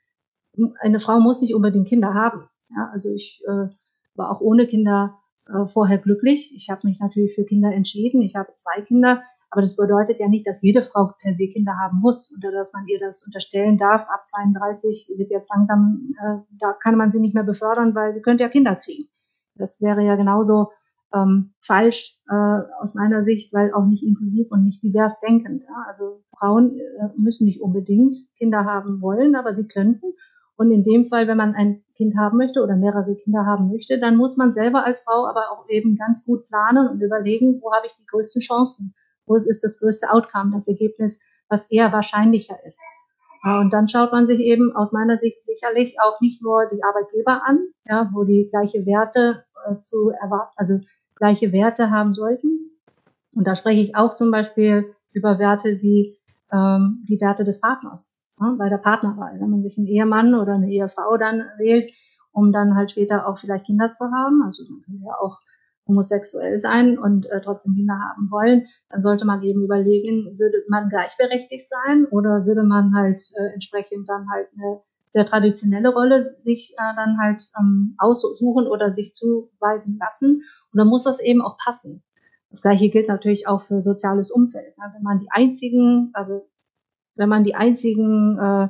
eine 0.80 0.98
Frau 0.98 1.20
muss 1.20 1.40
nicht 1.40 1.54
unbedingt 1.54 1.88
Kinder 1.88 2.12
haben. 2.12 2.48
Ja, 2.70 2.90
also 2.92 3.12
ich 3.12 3.42
äh, 3.46 3.68
war 4.14 4.30
auch 4.30 4.40
ohne 4.40 4.66
Kinder 4.66 5.18
äh, 5.46 5.64
vorher 5.66 5.98
glücklich. 5.98 6.52
Ich 6.56 6.70
habe 6.70 6.86
mich 6.86 6.98
natürlich 6.98 7.34
für 7.34 7.44
Kinder 7.44 7.72
entschieden. 7.72 8.20
Ich 8.22 8.34
habe 8.34 8.52
zwei 8.54 8.82
Kinder. 8.82 9.22
Aber 9.54 9.62
das 9.62 9.76
bedeutet 9.76 10.18
ja 10.18 10.26
nicht, 10.26 10.48
dass 10.48 10.62
jede 10.62 10.82
Frau 10.82 11.12
per 11.16 11.32
se 11.32 11.46
Kinder 11.46 11.78
haben 11.78 12.00
muss 12.00 12.34
oder 12.36 12.50
dass 12.50 12.72
man 12.72 12.88
ihr 12.88 12.98
das 12.98 13.24
unterstellen 13.24 13.78
darf. 13.78 14.04
Ab 14.08 14.26
32 14.26 15.12
wird 15.16 15.30
jetzt 15.30 15.48
langsam, 15.54 16.12
äh, 16.20 16.38
da 16.58 16.72
kann 16.72 16.96
man 16.96 17.12
sie 17.12 17.20
nicht 17.20 17.36
mehr 17.36 17.44
befördern, 17.44 17.94
weil 17.94 18.12
sie 18.12 18.20
könnte 18.20 18.42
ja 18.42 18.48
Kinder 18.48 18.74
kriegen. 18.74 19.08
Das 19.54 19.80
wäre 19.80 20.02
ja 20.02 20.16
genauso 20.16 20.72
ähm, 21.14 21.54
falsch 21.64 22.20
äh, 22.28 22.62
aus 22.80 22.96
meiner 22.96 23.22
Sicht, 23.22 23.54
weil 23.54 23.72
auch 23.72 23.86
nicht 23.86 24.02
inklusiv 24.02 24.50
und 24.50 24.64
nicht 24.64 24.82
divers 24.82 25.20
denkend. 25.20 25.62
Ja? 25.62 25.84
Also 25.86 26.24
Frauen 26.36 26.76
äh, 26.76 27.10
müssen 27.16 27.44
nicht 27.44 27.60
unbedingt 27.60 28.16
Kinder 28.36 28.64
haben 28.64 29.00
wollen, 29.00 29.36
aber 29.36 29.54
sie 29.54 29.68
könnten. 29.68 30.14
Und 30.56 30.72
in 30.72 30.82
dem 30.82 31.04
Fall, 31.04 31.28
wenn 31.28 31.36
man 31.36 31.54
ein 31.54 31.84
Kind 31.94 32.16
haben 32.16 32.38
möchte 32.38 32.60
oder 32.60 32.74
mehrere 32.74 33.14
Kinder 33.14 33.46
haben 33.46 33.68
möchte, 33.68 34.00
dann 34.00 34.16
muss 34.16 34.36
man 34.36 34.52
selber 34.52 34.84
als 34.84 35.04
Frau 35.04 35.28
aber 35.28 35.52
auch 35.52 35.68
eben 35.68 35.94
ganz 35.94 36.24
gut 36.24 36.48
planen 36.48 36.88
und 36.88 37.00
überlegen, 37.00 37.60
wo 37.62 37.72
habe 37.72 37.86
ich 37.86 37.92
die 37.94 38.06
größten 38.06 38.42
Chancen 38.42 38.96
wo 39.26 39.36
ist 39.36 39.64
das 39.64 39.78
größte 39.78 40.10
Outcome, 40.10 40.52
das 40.52 40.68
Ergebnis, 40.68 41.22
was 41.48 41.70
eher 41.70 41.92
wahrscheinlicher 41.92 42.56
ist. 42.64 42.80
Und 43.44 43.74
dann 43.74 43.88
schaut 43.88 44.10
man 44.10 44.26
sich 44.26 44.40
eben 44.40 44.74
aus 44.74 44.92
meiner 44.92 45.18
Sicht 45.18 45.44
sicherlich 45.44 46.00
auch 46.00 46.18
nicht 46.22 46.42
nur 46.42 46.66
die 46.72 46.82
Arbeitgeber 46.82 47.42
an, 47.44 47.60
ja, 47.84 48.10
wo 48.14 48.24
die 48.24 48.48
gleiche 48.50 48.86
Werte 48.86 49.44
äh, 49.66 49.78
zu 49.80 50.10
erwarten, 50.10 50.52
also 50.56 50.80
gleiche 51.14 51.52
Werte 51.52 51.90
haben 51.90 52.14
sollten. 52.14 52.70
Und 53.34 53.46
da 53.46 53.54
spreche 53.54 53.82
ich 53.82 53.96
auch 53.96 54.14
zum 54.14 54.30
Beispiel 54.30 54.94
über 55.12 55.38
Werte 55.38 55.82
wie 55.82 56.16
ähm, 56.50 57.04
die 57.06 57.20
Werte 57.20 57.44
des 57.44 57.60
Partners. 57.60 58.18
ja, 58.40 58.54
bei 58.58 58.70
der 58.70 58.78
Partnerwahl. 58.78 59.38
Wenn 59.38 59.50
man 59.50 59.62
sich 59.62 59.76
einen 59.76 59.88
Ehemann 59.88 60.34
oder 60.34 60.54
eine 60.54 60.70
Ehefrau 60.70 61.18
dann 61.18 61.44
wählt, 61.58 61.86
um 62.32 62.50
dann 62.50 62.74
halt 62.74 62.92
später 62.92 63.28
auch 63.28 63.36
vielleicht 63.36 63.66
Kinder 63.66 63.92
zu 63.92 64.06
haben, 64.06 64.42
also 64.46 64.64
man 64.70 64.80
kann 64.82 65.02
ja 65.04 65.12
auch 65.20 65.38
homosexuell 65.86 66.58
sein 66.58 66.98
und 66.98 67.26
äh, 67.30 67.40
trotzdem 67.40 67.74
Kinder 67.74 67.94
haben 67.94 68.30
wollen, 68.30 68.66
dann 68.88 69.00
sollte 69.00 69.26
man 69.26 69.42
eben 69.42 69.62
überlegen, 69.62 70.38
würde 70.38 70.62
man 70.68 70.88
gleichberechtigt 70.88 71.68
sein 71.68 72.06
oder 72.10 72.46
würde 72.46 72.62
man 72.62 72.94
halt 72.94 73.20
äh, 73.36 73.52
entsprechend 73.52 74.08
dann 74.08 74.26
halt 74.30 74.48
eine 74.54 74.80
sehr 75.14 75.24
traditionelle 75.24 75.90
Rolle 75.90 76.22
sich 76.22 76.74
äh, 76.76 76.96
dann 76.96 77.18
halt 77.18 77.40
ähm, 77.58 77.94
aussuchen 77.98 78.66
oder 78.66 78.92
sich 78.92 79.14
zuweisen 79.14 79.98
lassen. 80.00 80.42
Und 80.72 80.78
dann 80.78 80.88
muss 80.88 81.04
das 81.04 81.20
eben 81.20 81.40
auch 81.40 81.56
passen. 81.56 82.02
Das 82.50 82.62
gleiche 82.62 82.88
gilt 82.88 83.08
natürlich 83.08 83.46
auch 83.46 83.60
für 83.60 83.80
soziales 83.80 84.30
Umfeld. 84.30 84.76
Ne? 84.78 84.84
Wenn 84.92 85.02
man 85.02 85.20
die 85.20 85.28
einzigen, 85.30 86.10
also 86.14 86.48
wenn 87.14 87.28
man 87.28 87.44
die 87.44 87.54
einzigen 87.54 88.38
äh, 88.38 88.64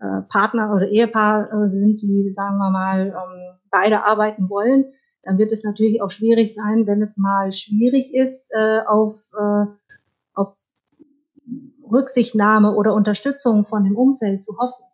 äh, 0.00 0.22
Partner 0.28 0.72
oder 0.72 0.88
Ehepaar 0.88 1.68
sind, 1.68 2.00
die, 2.02 2.30
sagen 2.32 2.58
wir 2.58 2.70
mal, 2.70 3.08
ähm, 3.08 3.56
beide 3.70 4.04
arbeiten 4.04 4.48
wollen, 4.48 4.92
dann 5.22 5.38
wird 5.38 5.52
es 5.52 5.64
natürlich 5.64 6.02
auch 6.02 6.10
schwierig 6.10 6.54
sein, 6.54 6.86
wenn 6.86 7.00
es 7.02 7.16
mal 7.16 7.52
schwierig 7.52 8.12
ist, 8.14 8.50
äh, 8.52 8.80
auf, 8.86 9.14
äh, 9.38 9.66
auf 10.34 10.54
Rücksichtnahme 11.90 12.74
oder 12.74 12.94
Unterstützung 12.94 13.64
von 13.64 13.84
dem 13.84 13.96
Umfeld 13.96 14.42
zu 14.42 14.56
hoffen. 14.58 14.84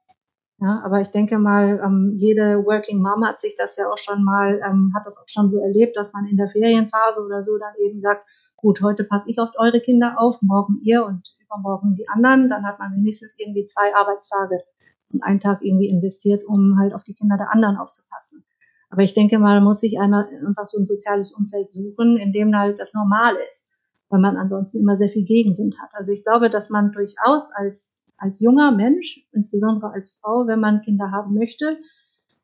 Ja, 0.60 0.82
aber 0.84 1.00
ich 1.00 1.08
denke 1.08 1.38
mal, 1.38 1.80
ähm, 1.84 2.14
jede 2.16 2.64
Working 2.64 3.00
Mom 3.00 3.24
hat 3.24 3.38
sich 3.38 3.54
das 3.54 3.76
ja 3.76 3.88
auch 3.88 3.96
schon 3.96 4.24
mal, 4.24 4.60
ähm, 4.68 4.92
hat 4.94 5.06
das 5.06 5.16
auch 5.16 5.28
schon 5.28 5.48
so 5.48 5.60
erlebt, 5.60 5.96
dass 5.96 6.12
man 6.12 6.26
in 6.26 6.36
der 6.36 6.48
Ferienphase 6.48 7.24
oder 7.24 7.42
so 7.42 7.58
dann 7.58 7.74
eben 7.78 8.00
sagt, 8.00 8.26
gut, 8.56 8.82
heute 8.82 9.04
passe 9.04 9.30
ich 9.30 9.38
auf 9.38 9.50
eure 9.56 9.80
Kinder 9.80 10.16
auf, 10.18 10.42
morgen 10.42 10.80
ihr 10.82 11.04
und 11.04 11.36
übermorgen 11.40 11.94
die 11.94 12.08
anderen. 12.08 12.50
Dann 12.50 12.66
hat 12.66 12.80
man 12.80 12.92
wenigstens 12.96 13.36
irgendwie 13.38 13.64
zwei 13.66 13.94
Arbeitstage 13.94 14.64
und 15.12 15.22
einen 15.22 15.38
Tag 15.38 15.62
irgendwie 15.62 15.88
investiert, 15.88 16.42
um 16.44 16.76
halt 16.76 16.92
auf 16.92 17.04
die 17.04 17.14
Kinder 17.14 17.36
der 17.36 17.52
anderen 17.52 17.76
aufzupassen. 17.76 18.44
Aber 18.90 19.02
ich 19.02 19.14
denke 19.14 19.38
mal, 19.38 19.56
man 19.56 19.64
muss 19.64 19.80
sich 19.80 20.00
einmal 20.00 20.28
einfach 20.46 20.66
so 20.66 20.78
ein 20.78 20.86
soziales 20.86 21.32
Umfeld 21.32 21.70
suchen, 21.70 22.16
in 22.16 22.32
dem 22.32 22.56
halt 22.56 22.78
das 22.78 22.94
normal 22.94 23.36
ist, 23.48 23.72
weil 24.08 24.20
man 24.20 24.36
ansonsten 24.36 24.80
immer 24.80 24.96
sehr 24.96 25.08
viel 25.08 25.24
Gegenwind 25.24 25.78
hat. 25.80 25.90
Also 25.92 26.12
ich 26.12 26.24
glaube, 26.24 26.48
dass 26.48 26.70
man 26.70 26.92
durchaus 26.92 27.52
als, 27.54 28.00
als 28.16 28.40
junger 28.40 28.72
Mensch, 28.72 29.26
insbesondere 29.32 29.92
als 29.92 30.18
Frau, 30.20 30.46
wenn 30.46 30.60
man 30.60 30.82
Kinder 30.82 31.10
haben 31.10 31.34
möchte, 31.34 31.78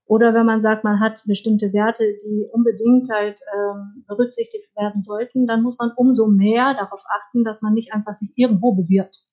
oder 0.06 0.34
wenn 0.34 0.44
man 0.44 0.60
sagt, 0.60 0.84
man 0.84 1.00
hat 1.00 1.22
bestimmte 1.26 1.72
Werte, 1.72 2.04
die 2.22 2.46
unbedingt 2.52 3.08
halt 3.10 3.40
ähm, 3.56 4.04
berücksichtigt 4.06 4.68
werden 4.76 5.00
sollten, 5.00 5.46
dann 5.46 5.62
muss 5.62 5.78
man 5.78 5.92
umso 5.96 6.26
mehr 6.26 6.74
darauf 6.74 7.02
achten, 7.08 7.42
dass 7.42 7.62
man 7.62 7.72
nicht 7.72 7.94
einfach 7.94 8.14
sich 8.14 8.32
irgendwo 8.36 8.74
bewirbt 8.74 9.24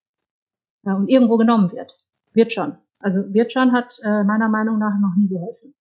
ja, 0.84 0.96
und 0.96 1.10
irgendwo 1.10 1.36
genommen 1.36 1.70
wird. 1.74 1.98
Wird 2.34 2.54
schon. 2.54 2.78
Also 3.00 3.34
wird 3.34 3.52
schon 3.52 3.74
hat 3.74 4.00
äh, 4.04 4.24
meiner 4.24 4.48
Meinung 4.48 4.80
nach 4.80 4.98
noch 5.00 5.16
nie 5.18 5.28
geholfen. 5.28 5.74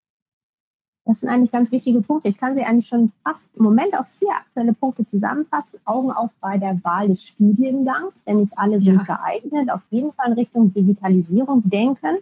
Das 1.05 1.21
sind 1.21 1.29
eigentlich 1.29 1.51
ganz 1.51 1.73
wichtige 1.73 2.03
Punkte. 2.03 2.29
Ich 2.29 2.39
kann 2.39 2.55
sie 2.55 2.63
eigentlich 2.63 2.87
schon 2.87 3.13
fast 3.25 3.57
im 3.57 3.65
Moment 3.65 3.99
auf 3.99 4.07
vier 4.09 4.31
aktuelle 4.31 4.75
Punkte 4.75 5.07
zusammenfassen. 5.07 5.79
Augen 5.85 6.13
auf 6.13 6.31
bei 6.41 6.59
der 6.59 6.79
Wahl 6.85 7.09
des 7.09 7.25
Studiengangs, 7.25 8.23
denn 8.25 8.39
nicht 8.39 8.57
alle 8.57 8.81
sind 8.81 9.03
ja. 9.07 9.17
geeignet. 9.17 9.71
Auf 9.71 9.81
jeden 9.91 10.13
Fall 10.13 10.29
in 10.29 10.33
Richtung 10.35 10.73
Digitalisierung 10.73 11.63
denken. 11.65 12.19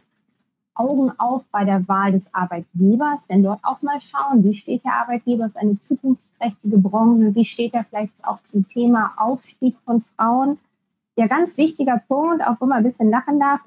Augen 0.78 1.10
auf 1.18 1.42
bei 1.50 1.64
der 1.64 1.86
Wahl 1.88 2.12
des 2.12 2.32
Arbeitgebers, 2.32 3.18
denn 3.28 3.42
dort 3.42 3.58
auch 3.64 3.82
mal 3.82 4.00
schauen, 4.00 4.44
wie 4.44 4.54
steht 4.54 4.84
der 4.84 4.94
Arbeitgeber 4.94 5.50
für 5.50 5.58
eine 5.58 5.80
zukunftsträchtige 5.80 6.78
Branche, 6.78 7.34
wie 7.34 7.44
steht 7.44 7.74
er 7.74 7.84
vielleicht 7.84 8.24
auch 8.24 8.38
zum 8.52 8.66
Thema 8.68 9.12
Aufstieg 9.16 9.76
von 9.84 10.02
Frauen. 10.02 10.58
Ja, 11.16 11.26
ganz 11.26 11.56
wichtiger 11.56 12.00
Punkt, 12.06 12.46
auch 12.46 12.60
wenn 12.60 12.68
man 12.68 12.78
ein 12.78 12.84
bisschen 12.84 13.10
lachen 13.10 13.40
darf, 13.40 13.60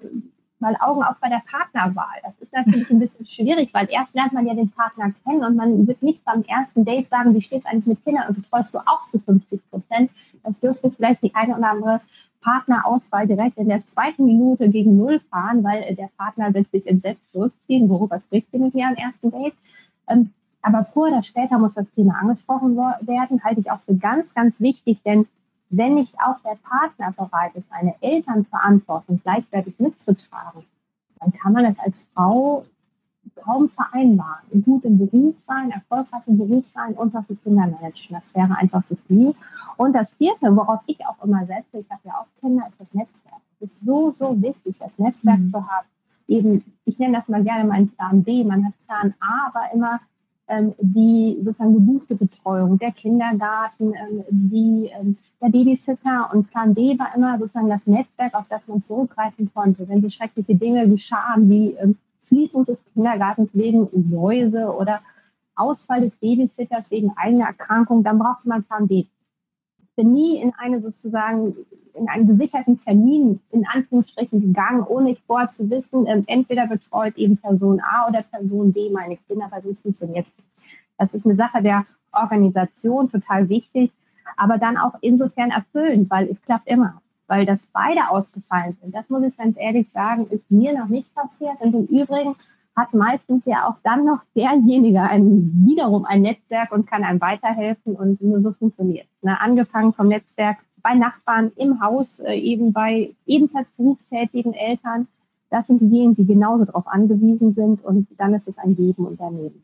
mal 0.62 0.76
Augen 0.80 1.04
auf 1.04 1.16
bei 1.20 1.30
der 1.30 1.42
Partnerwahl. 1.50 2.20
Das 2.24 2.34
ist 2.40 2.54
natürlich 2.54 2.90
ein 2.90 3.00
bisschen 3.00 3.26
schwierig, 3.28 3.74
weil 3.74 3.88
erst 3.90 4.14
lernt 4.14 4.34
man 4.34 4.48
ja 4.48 4.54
den 4.54 4.70
Partner 4.70 5.14
kennen 5.26 5.44
und 5.44 5.56
man 5.56 5.88
wird 5.88 6.02
nicht 6.02 6.24
beim 6.24 6.44
ersten 6.44 6.86
Date 6.86 7.10
sagen, 7.10 7.34
wie 7.34 7.42
steht 7.42 7.60
es 7.60 7.66
eigentlich 7.66 7.88
mit 7.88 8.04
Kindern 8.04 8.28
und 8.30 8.42
betreust 8.42 8.74
du 8.74 8.80
auch 8.80 9.10
zu 9.12 9.20
50 9.20 9.62
Prozent. 9.70 10.12
Das 10.44 10.60
dürfte 10.60 10.92
vielleicht 10.92 11.24
die 11.24 11.36
eine 11.36 11.58
oder 11.58 11.70
andere 11.70 12.02
Partnerauswahl 12.42 13.28
direkt 13.28 13.58
in 13.58 13.70
der 13.70 13.86
zweiten 13.86 14.26
Minute 14.26 14.70
gegen 14.70 14.98
Null 14.98 15.20
fahren, 15.30 15.64
weil 15.64 15.84
äh, 15.84 15.96
der 15.96 16.10
Partner 16.18 16.54
wird 16.54 16.70
sich 16.72 16.88
entsetzt 16.88 17.32
zurückziehen. 17.32 17.90
Worüber 17.90 18.20
spricht 18.20 18.48
ihr 18.52 18.60
mit 18.60 18.74
mir 18.74 18.88
am 18.88 18.96
ersten 18.96 19.32
Date? 19.32 19.54
Ähm, 20.08 20.32
aber 20.62 20.86
früher 20.86 21.08
oder 21.12 21.24
später 21.24 21.58
muss 21.58 21.74
das 21.74 21.90
Thema 21.92 22.20
angesprochen 22.20 22.78
werden, 22.78 23.44
halte 23.44 23.62
ich 23.62 23.72
auch 23.72 23.82
für 23.82 23.96
ganz, 23.96 24.34
ganz 24.34 24.62
wichtig, 24.62 25.00
denn 25.04 25.28
wenn 25.72 25.96
nicht 25.96 26.16
auch 26.20 26.40
der 26.42 26.58
Partner 26.64 27.12
bereit 27.12 27.56
ist, 27.56 27.72
eine 27.72 27.96
Elternverantwortung 28.02 29.22
gleichwertig 29.24 29.80
mitzutragen, 29.80 30.64
dann 31.20 31.32
kann 31.34 31.54
man 31.54 31.64
das 31.64 31.80
als 31.80 31.98
Frau 32.14 32.66
kaum 33.36 33.70
vereinbaren. 33.70 34.64
Gut 34.64 34.84
im 34.84 34.98
Beruf 34.98 35.36
sein, 35.48 35.72
erfolgreich 35.72 36.22
im 36.28 36.38
Beruf 36.38 36.70
sein 36.70 36.94
und 36.94 37.14
was 37.14 37.26
die 37.28 37.36
Kinder 37.36 37.68
managen. 37.68 38.10
Das 38.10 38.24
wäre 38.34 38.58
einfach 38.58 38.86
zu 38.86 38.96
viel. 39.08 39.34
Und 39.78 39.94
das 39.94 40.14
vierte, 40.14 40.56
worauf 40.56 40.82
ich 40.88 41.06
auch 41.06 41.24
immer 41.24 41.46
setze, 41.46 41.80
ich 41.80 41.90
habe 41.90 42.02
ja 42.04 42.14
auch 42.14 42.40
Kinder, 42.40 42.68
ist 42.68 42.80
das 42.80 42.94
Netzwerk. 42.94 43.42
Es 43.60 43.72
ist 43.72 43.86
so, 43.86 44.12
so 44.12 44.42
wichtig, 44.42 44.76
das 44.80 44.98
Netzwerk 44.98 45.40
mhm. 45.40 45.50
zu 45.50 45.68
haben. 45.68 45.88
Eben, 46.28 46.64
ich 46.86 47.00
nenne 47.00 47.18
das 47.18 47.30
mal 47.30 47.44
gerne 47.44 47.66
meinen 47.66 47.90
Plan 47.90 48.24
B. 48.24 48.44
Man 48.44 48.66
hat 48.66 48.74
Plan 48.88 49.14
A, 49.20 49.48
aber 49.48 49.74
immer 49.74 50.00
ähm, 50.48 50.74
die 50.80 51.38
sozusagen 51.42 51.74
gebuchte 51.74 52.16
Betreuung, 52.16 52.78
der 52.78 52.92
Kindergarten, 52.92 53.94
ähm, 53.94 54.24
die, 54.30 54.92
ähm, 54.94 55.18
der 55.42 55.50
Babysitter 55.50 56.30
und 56.34 56.50
Plan 56.52 56.74
B 56.74 56.98
war 57.00 57.16
immer 57.16 57.40
sozusagen 57.40 57.70
das 57.70 57.88
Netzwerk, 57.88 58.34
auf 58.36 58.46
das 58.50 58.62
man 58.68 58.84
zurückgreifen 58.86 59.52
konnte. 59.54 59.88
Wenn 59.90 60.02
so 60.02 60.10
schreckliche 60.10 60.56
Dinge 60.56 60.88
geschahen 60.88 61.50
wie 61.50 61.76
Schließung 62.28 62.66
des 62.66 62.84
Kindergartens 62.94 63.50
wegen 63.54 63.90
Läuse 64.12 64.74
oder 64.74 65.02
Ausfall 65.56 66.02
des 66.02 66.16
Babysitters 66.16 66.92
wegen 66.92 67.12
eigener 67.18 67.46
Erkrankung, 67.48 68.04
dann 68.04 68.20
braucht 68.20 68.46
man 68.46 68.64
Plan 68.64 68.88
B 68.88 69.06
bin 69.96 70.14
nie 70.14 70.42
in 70.42 70.52
eine 70.58 70.82
sozusagen, 70.82 71.56
in 71.94 72.10
einen 72.10 72.28
gesicherten 72.28 72.80
Termin 72.80 73.40
in 73.52 73.66
Anführungsstrichen 73.68 74.42
gegangen, 74.42 74.84
ohne 74.84 75.10
nicht 75.10 75.22
vorher 75.28 75.50
zu 75.52 75.70
wissen, 75.70 76.08
ähm, 76.08 76.24
entweder 76.28 76.68
betreut 76.68 77.18
eben 77.18 77.38
Person 77.38 77.82
A 77.82 78.08
oder 78.08 78.24
Person 78.24 78.74
B 78.74 78.90
meine 78.90 79.18
Kinder, 79.18 79.48
weil 79.52 79.62
so 79.62 79.74
funktioniert 79.74 80.26
Das 80.98 81.14
ist 81.14 81.26
eine 81.26 81.36
Sache 81.36 81.62
der 81.62 81.84
Organisation, 82.12 83.10
total 83.10 83.50
wichtig, 83.50 83.92
aber 84.42 84.58
dann 84.58 84.76
auch 84.76 84.96
insofern 85.02 85.52
erfüllend, 85.52 86.10
weil 86.10 86.28
es 86.28 86.42
klappt 86.42 86.68
immer. 86.68 87.00
Weil 87.28 87.46
das 87.46 87.60
beide 87.74 88.10
ausgefallen 88.10 88.76
sind, 88.82 88.96
das 88.96 89.08
muss 89.08 89.24
ich 89.24 89.38
ganz 89.38 89.56
ehrlich 89.58 89.88
sagen, 89.94 90.26
ist 90.32 90.50
mir 90.50 90.78
noch 90.78 90.88
nicht 90.88 91.14
passiert. 91.14 91.62
Und 91.62 91.76
im 91.76 91.86
Übrigen 91.86 92.36
hat 92.76 92.92
meistens 92.96 93.46
ja 93.46 93.70
auch 93.70 93.76
dann 93.84 94.04
noch 94.04 94.22
derjenige 94.36 95.04
ein, 95.04 95.52
wiederum 95.68 96.06
ein 96.06 96.24
Netzwerk 96.24 96.72
und 96.72 96.88
kann 96.88 97.04
einem 97.04 97.22
weiterhelfen 97.22 97.96
und 97.96 98.20
nur 98.20 98.42
so 98.42 98.52
funktioniert. 98.54 99.06
Ne? 99.22 99.40
Angefangen 99.40 99.94
vom 99.94 100.08
Netzwerk 100.08 100.58
bei 100.82 100.96
Nachbarn 100.96 101.52
im 101.56 101.80
Haus, 101.80 102.20
äh, 102.20 102.34
eben 102.34 102.74
bei 102.74 103.14
ebenfalls 103.28 103.72
berufstätigen 103.74 104.54
Eltern. 104.54 105.08
Das 105.52 105.68
sind 105.68 105.82
diejenigen, 105.82 106.16
die 106.16 106.26
genauso 106.26 106.66
darauf 106.66 106.88
angewiesen 106.88 107.54
sind 107.54 107.84
und 107.86 108.08
dann 108.18 108.34
ist 108.34 108.48
es 108.48 108.58
ein 108.58 108.76
Geben 108.76 109.06
und 109.06 109.20
Daneben. 109.20 109.64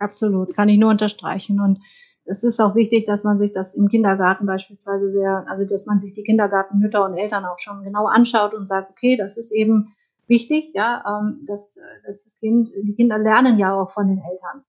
Absolut, 0.00 0.52
kann 0.52 0.68
ich 0.68 0.78
nur 0.78 0.90
unterstreichen 0.90 1.60
und 1.60 1.78
es 2.24 2.44
ist 2.44 2.60
auch 2.60 2.74
wichtig, 2.74 3.04
dass 3.04 3.24
man 3.24 3.38
sich 3.38 3.52
das 3.52 3.74
im 3.74 3.88
Kindergarten 3.88 4.46
beispielsweise 4.46 5.10
sehr, 5.10 5.44
also 5.48 5.64
dass 5.64 5.86
man 5.86 5.98
sich 5.98 6.12
die 6.12 6.22
Kindergartenmütter 6.22 7.04
und 7.04 7.16
Eltern 7.16 7.44
auch 7.44 7.58
schon 7.58 7.82
genau 7.82 8.06
anschaut 8.06 8.54
und 8.54 8.66
sagt, 8.66 8.90
okay, 8.90 9.16
das 9.16 9.36
ist 9.36 9.50
eben 9.50 9.94
wichtig, 10.28 10.72
ja, 10.74 11.02
ähm, 11.06 11.44
dass, 11.46 11.78
dass 12.06 12.24
das 12.24 12.38
Kind, 12.38 12.70
die 12.74 12.94
Kinder 12.94 13.18
lernen 13.18 13.58
ja 13.58 13.74
auch 13.74 13.90
von 13.90 14.06
den 14.08 14.18
Eltern. 14.18 14.64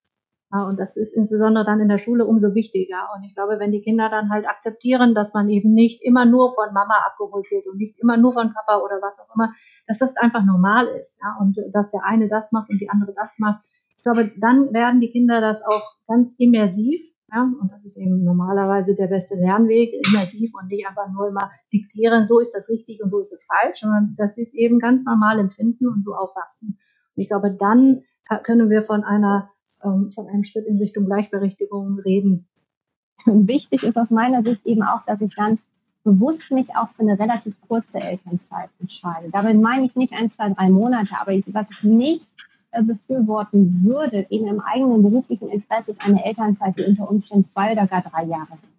Ja, 0.56 0.68
und 0.68 0.80
das 0.80 0.98
ist 0.98 1.16
insbesondere 1.16 1.66
dann 1.66 1.80
in 1.80 1.90
der 1.90 1.98
Schule 1.98 2.26
umso 2.26 2.54
wichtiger. 2.54 3.10
Und 3.16 3.24
ich 3.24 3.34
glaube, 3.34 3.58
wenn 3.58 3.72
die 3.72 3.82
Kinder 3.82 4.10
dann 4.10 4.30
halt 4.30 4.48
akzeptieren, 4.48 5.16
dass 5.16 5.34
man 5.34 5.50
eben 5.50 5.74
nicht 5.74 6.04
immer 6.04 6.26
nur 6.26 6.54
von 6.54 6.74
Mama 6.74 6.96
abgeholt 7.08 7.50
wird 7.50 7.66
und 7.66 7.78
nicht 7.78 8.00
immer 8.00 8.18
nur 8.18 8.34
von 8.34 8.54
Papa 8.54 8.78
oder 8.78 9.02
was 9.02 9.20
auch 9.20 9.34
immer, 9.34 9.54
dass 9.88 9.98
das 9.98 10.16
einfach 10.16 10.44
normal 10.44 10.88
ist, 11.00 11.20
ja, 11.22 11.38
und 11.40 11.58
dass 11.72 11.90
der 11.90 12.04
eine 12.04 12.28
das 12.28 12.52
macht 12.52 12.70
und 12.70 12.80
die 12.80 12.90
andere 12.90 13.14
das 13.16 13.40
macht. 13.40 13.64
Ich 13.98 14.04
glaube, 14.04 14.32
dann 14.38 14.74
werden 14.74 15.02
die 15.02 15.10
Kinder 15.12 15.42
das 15.42 15.64
auch 15.66 15.96
ganz 16.08 16.36
immersiv 16.38 17.02
ja, 17.34 17.42
und 17.60 17.72
das 17.72 17.84
ist 17.84 17.98
eben 17.98 18.24
normalerweise 18.24 18.94
der 18.94 19.08
beste 19.08 19.36
Lernweg, 19.36 19.92
immersiv 20.08 20.52
und 20.54 20.68
nicht 20.68 20.88
einfach 20.88 21.12
nur 21.12 21.30
immer 21.30 21.52
diktieren, 21.72 22.28
so 22.28 22.40
ist 22.40 22.52
das 22.52 22.70
richtig 22.70 23.02
und 23.02 23.10
so 23.10 23.20
ist 23.20 23.34
es 23.34 23.46
falsch, 23.46 23.80
sondern 23.80 24.14
das 24.18 24.38
ist 24.38 24.54
eben 24.54 24.78
ganz 24.78 25.04
normal 25.04 25.40
empfinden 25.40 25.88
und 25.88 26.04
so 26.04 26.14
aufwachsen. 26.14 26.78
Und 27.16 27.22
ich 27.22 27.30
glaube, 27.30 27.52
dann 27.52 28.04
können 28.44 28.70
wir 28.70 28.84
von 28.84 29.04
einer, 29.04 29.50
ähm, 29.84 30.12
von 30.12 30.28
einem 30.28 30.44
Schritt 30.44 30.68
in 30.68 30.78
Richtung 30.78 31.06
Gleichberechtigung 31.06 32.00
reden. 32.00 32.48
Wichtig 33.26 33.84
ist 33.84 33.98
aus 33.98 34.12
meiner 34.12 34.44
Sicht 34.44 34.66
eben 34.66 34.84
auch, 34.84 35.04
dass 35.06 35.20
ich 35.22 35.34
dann 35.36 35.58
bewusst 36.04 36.52
mich 36.52 36.70
auch 36.76 36.90
für 36.90 37.02
eine 37.02 37.18
relativ 37.18 37.56
kurze 37.68 37.98
Elternzeit 37.98 38.70
entscheide. 38.80 39.30
Damit 39.32 39.60
meine 39.60 39.86
ich 39.86 39.96
nicht 39.96 40.14
ein, 40.14 40.32
zwei, 40.32 40.50
drei 40.50 40.70
Monate, 40.70 41.16
aber 41.20 41.34
was 41.48 41.72
ich 41.72 41.84
nicht 41.84 42.30
befürworten 42.82 43.84
würde, 43.84 44.26
in 44.30 44.48
einem 44.48 44.60
eigenen 44.62 45.04
beruflichen 45.04 45.50
Interesse 45.50 45.92
ist 45.92 46.02
eine 46.02 46.24
Elternzeit, 46.26 46.78
die 46.78 46.86
unter 46.86 47.10
Umständen 47.10 47.50
zwei 47.52 47.74
oder 47.74 47.88
gar 47.88 48.02
drei 48.02 48.24
Jahre 48.24 48.56
sind. 48.56 48.74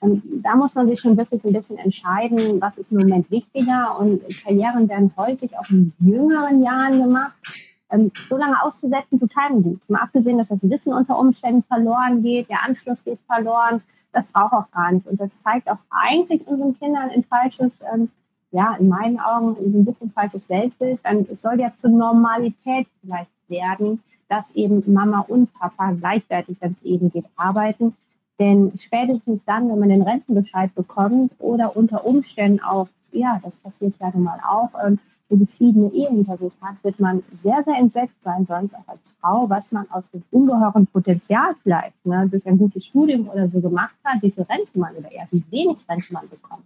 Und 0.00 0.22
da 0.42 0.56
muss 0.56 0.74
man 0.74 0.88
sich 0.88 0.98
schon 1.00 1.16
wirklich 1.16 1.44
ein 1.44 1.52
bisschen 1.52 1.78
entscheiden, 1.78 2.60
was 2.60 2.78
ist 2.78 2.90
im 2.90 2.98
Moment 2.98 3.30
wichtiger. 3.30 3.98
Und 3.98 4.22
Karrieren 4.42 4.88
werden 4.88 5.12
häufig 5.16 5.56
auch 5.58 5.68
in 5.68 5.92
jüngeren 5.98 6.62
Jahren 6.62 7.02
gemacht. 7.02 7.34
Ähm, 7.90 8.10
so 8.28 8.36
lange 8.36 8.62
auszusetzen, 8.62 9.20
total 9.20 9.50
gut. 9.60 9.88
Mal 9.90 10.00
abgesehen, 10.00 10.38
dass 10.38 10.48
das 10.48 10.68
Wissen 10.68 10.94
unter 10.94 11.18
Umständen 11.18 11.62
verloren 11.64 12.22
geht, 12.22 12.48
der 12.48 12.64
Anschluss 12.64 13.04
geht 13.04 13.18
verloren. 13.26 13.82
Das 14.12 14.28
braucht 14.32 14.52
auch 14.52 14.70
gar 14.70 14.92
nicht. 14.92 15.06
Und 15.06 15.20
das 15.20 15.30
zeigt 15.44 15.68
auch 15.68 15.78
eigentlich 15.90 16.46
unseren 16.46 16.78
Kindern 16.78 17.10
ein 17.10 17.24
falsches, 17.24 17.72
ähm, 17.92 18.08
ja, 18.52 18.74
in 18.74 18.88
meinen 18.88 19.20
Augen 19.20 19.56
ein 19.58 19.84
bisschen 19.84 20.10
falsches 20.10 20.48
Weltbild. 20.48 21.00
Dann 21.02 21.26
soll 21.40 21.60
ja 21.60 21.72
zur 21.76 21.90
Normalität 21.90 22.86
vielleicht 23.00 23.30
werden, 23.48 24.02
dass 24.28 24.50
eben 24.54 24.82
Mama 24.92 25.20
und 25.20 25.52
Papa 25.54 25.92
gleichzeitig, 25.92 26.56
wenn 26.60 26.72
es 26.72 26.82
eben 26.82 27.10
geht, 27.10 27.26
arbeiten. 27.36 27.94
Denn 28.38 28.72
spätestens 28.76 29.40
dann, 29.44 29.68
wenn 29.68 29.78
man 29.78 29.90
den 29.90 30.02
Rentenbescheid 30.02 30.74
bekommt 30.74 31.32
oder 31.38 31.76
unter 31.76 32.06
Umständen 32.06 32.60
auch, 32.60 32.88
ja, 33.12 33.40
das 33.44 33.56
passiert 33.56 33.94
ja 34.00 34.10
nun 34.14 34.24
mal 34.24 34.40
auch, 34.48 34.70
ähm, 34.84 34.98
so 35.28 35.36
geschiedene 35.36 35.92
Ehe 35.92 36.08
hinter 36.08 36.38
hat, 36.60 36.82
wird 36.82 36.98
man 36.98 37.22
sehr, 37.44 37.62
sehr 37.64 37.76
entsetzt 37.76 38.20
sein, 38.20 38.46
sonst 38.46 38.74
auch 38.74 38.88
als 38.88 39.00
Frau, 39.20 39.48
was 39.48 39.70
man 39.70 39.88
aus 39.90 40.04
dem 40.10 40.24
ungeheuren 40.32 40.86
Potenzial 40.88 41.54
vielleicht 41.62 42.04
ne, 42.04 42.28
durch 42.28 42.44
ein 42.46 42.58
gutes 42.58 42.84
Studium 42.84 43.28
oder 43.28 43.48
so 43.48 43.60
gemacht 43.60 43.94
hat, 44.02 44.22
wie 44.22 44.32
viel 44.32 44.42
Rente 44.44 44.76
man 44.78 44.96
oder 44.96 45.10
eher 45.12 45.28
wie 45.30 45.44
wenig 45.50 45.78
Rente 45.88 46.12
man 46.12 46.28
bekommt. 46.28 46.64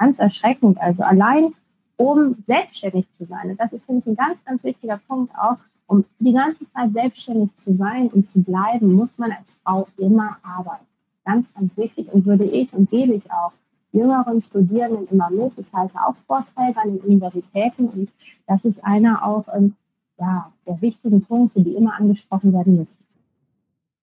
Ganz 0.00 0.18
erschreckend. 0.18 0.80
Also 0.80 1.04
allein, 1.04 1.54
um 1.96 2.42
selbstständig 2.48 3.06
zu 3.12 3.24
sein. 3.24 3.50
Und 3.50 3.60
das 3.60 3.72
ist, 3.72 3.86
finde 3.86 4.00
ich, 4.00 4.06
ein 4.08 4.16
ganz, 4.16 4.44
ganz 4.44 4.64
wichtiger 4.64 5.00
Punkt 5.06 5.32
auch, 5.38 5.58
um 5.86 6.04
die 6.18 6.32
ganze 6.32 6.68
Zeit 6.72 6.92
selbstständig 6.92 7.54
zu 7.56 7.72
sein 7.74 8.08
und 8.08 8.26
zu 8.26 8.42
bleiben, 8.42 8.92
muss 8.94 9.16
man 9.18 9.30
als 9.30 9.60
Frau 9.62 9.86
immer 9.96 10.38
arbeiten 10.42 10.86
ganz, 11.24 11.46
ganz 11.54 11.76
wichtig 11.76 12.12
und 12.12 12.26
würde 12.26 12.44
ich 12.44 12.72
und 12.72 12.90
gebe 12.90 13.14
ich 13.14 13.30
auch 13.30 13.52
jüngeren 13.92 14.42
Studierenden 14.42 15.06
immer 15.08 15.30
mit. 15.30 15.52
Ich 15.58 15.72
halte 15.72 15.94
auch 15.96 16.16
Vorträge 16.26 16.80
an 16.80 16.96
den 16.96 17.00
Universitäten 17.00 17.88
und 17.88 18.08
das 18.46 18.64
ist 18.64 18.84
einer 18.84 19.24
auch 19.24 19.46
ähm, 19.54 19.74
ja, 20.18 20.52
der 20.66 20.80
wichtigen 20.80 21.22
Punkte, 21.22 21.62
die 21.62 21.74
immer 21.74 21.94
angesprochen 21.98 22.52
werden 22.52 22.76
müssen. 22.76 23.04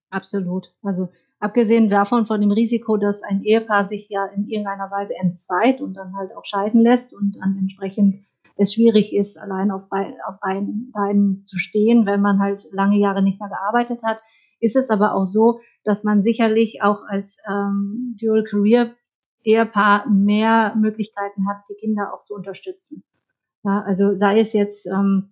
Absolut. 0.09 0.73
Also 0.81 1.09
abgesehen 1.39 1.89
davon 1.89 2.25
von 2.25 2.41
dem 2.41 2.51
Risiko, 2.51 2.97
dass 2.97 3.23
ein 3.23 3.43
Ehepaar 3.43 3.87
sich 3.87 4.07
ja 4.09 4.25
in 4.25 4.47
irgendeiner 4.47 4.89
Weise 4.89 5.13
entzweit 5.21 5.81
und 5.81 5.95
dann 5.95 6.15
halt 6.15 6.35
auch 6.35 6.45
scheiden 6.45 6.81
lässt 6.81 7.13
und 7.13 7.37
dann 7.39 7.57
entsprechend 7.57 8.25
es 8.55 8.73
schwierig 8.73 9.13
ist, 9.13 9.37
allein 9.37 9.69
auf, 9.69 9.83
auf 9.91 10.39
Beinen 10.41 11.45
zu 11.45 11.57
stehen, 11.57 12.05
wenn 12.05 12.21
man 12.21 12.39
halt 12.39 12.67
lange 12.71 12.97
Jahre 12.97 13.21
nicht 13.21 13.39
mehr 13.39 13.49
gearbeitet 13.49 14.01
hat, 14.03 14.19
ist 14.59 14.75
es 14.75 14.89
aber 14.89 15.13
auch 15.13 15.25
so, 15.25 15.59
dass 15.83 16.03
man 16.03 16.21
sicherlich 16.23 16.81
auch 16.81 17.03
als 17.07 17.37
ähm, 17.47 18.17
Dual 18.19 18.43
Career 18.43 18.95
Ehepaar 19.43 20.09
mehr 20.09 20.75
Möglichkeiten 20.75 21.47
hat, 21.47 21.63
die 21.69 21.75
Kinder 21.75 22.13
auch 22.13 22.23
zu 22.23 22.33
unterstützen. 22.33 23.03
Ja, 23.63 23.81
also 23.81 24.15
sei 24.15 24.39
es 24.39 24.53
jetzt 24.53 24.87
ähm, 24.87 25.29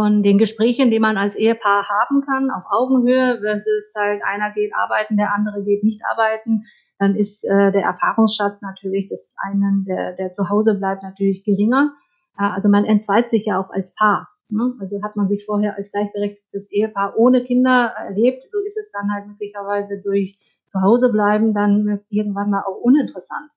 von 0.00 0.22
den 0.22 0.38
Gesprächen, 0.38 0.90
die 0.90 0.98
man 0.98 1.18
als 1.18 1.36
Ehepaar 1.36 1.86
haben 1.90 2.22
kann, 2.22 2.50
auf 2.50 2.62
Augenhöhe 2.70 3.38
versus 3.42 3.92
halt 3.94 4.22
einer 4.24 4.50
geht 4.50 4.74
arbeiten, 4.74 5.18
der 5.18 5.34
andere 5.34 5.62
geht 5.62 5.84
nicht 5.84 6.00
arbeiten, 6.10 6.64
dann 6.98 7.14
ist 7.14 7.44
äh, 7.44 7.70
der 7.70 7.82
Erfahrungsschatz 7.82 8.62
natürlich 8.62 9.08
des 9.08 9.34
einen, 9.36 9.84
der, 9.84 10.14
der 10.14 10.32
zu 10.32 10.48
Hause 10.48 10.76
bleibt, 10.76 11.02
natürlich 11.02 11.44
geringer. 11.44 11.92
Ja, 12.38 12.52
also 12.52 12.70
man 12.70 12.86
entzweit 12.86 13.28
sich 13.28 13.44
ja 13.44 13.60
auch 13.60 13.68
als 13.68 13.94
Paar. 13.94 14.30
Ne? 14.48 14.72
Also 14.80 15.02
hat 15.02 15.16
man 15.16 15.28
sich 15.28 15.44
vorher 15.44 15.76
als 15.76 15.92
gleichberechtigtes 15.92 16.72
Ehepaar 16.72 17.18
ohne 17.18 17.44
Kinder 17.44 17.92
erlebt, 17.98 18.50
so 18.50 18.58
ist 18.58 18.78
es 18.78 18.90
dann 18.90 19.12
halt 19.12 19.26
möglicherweise 19.26 20.00
durch 20.00 20.38
Zuhause 20.64 21.12
bleiben 21.12 21.52
dann 21.52 22.00
irgendwann 22.08 22.48
mal 22.48 22.62
auch 22.62 22.80
uninteressant. 22.80 23.50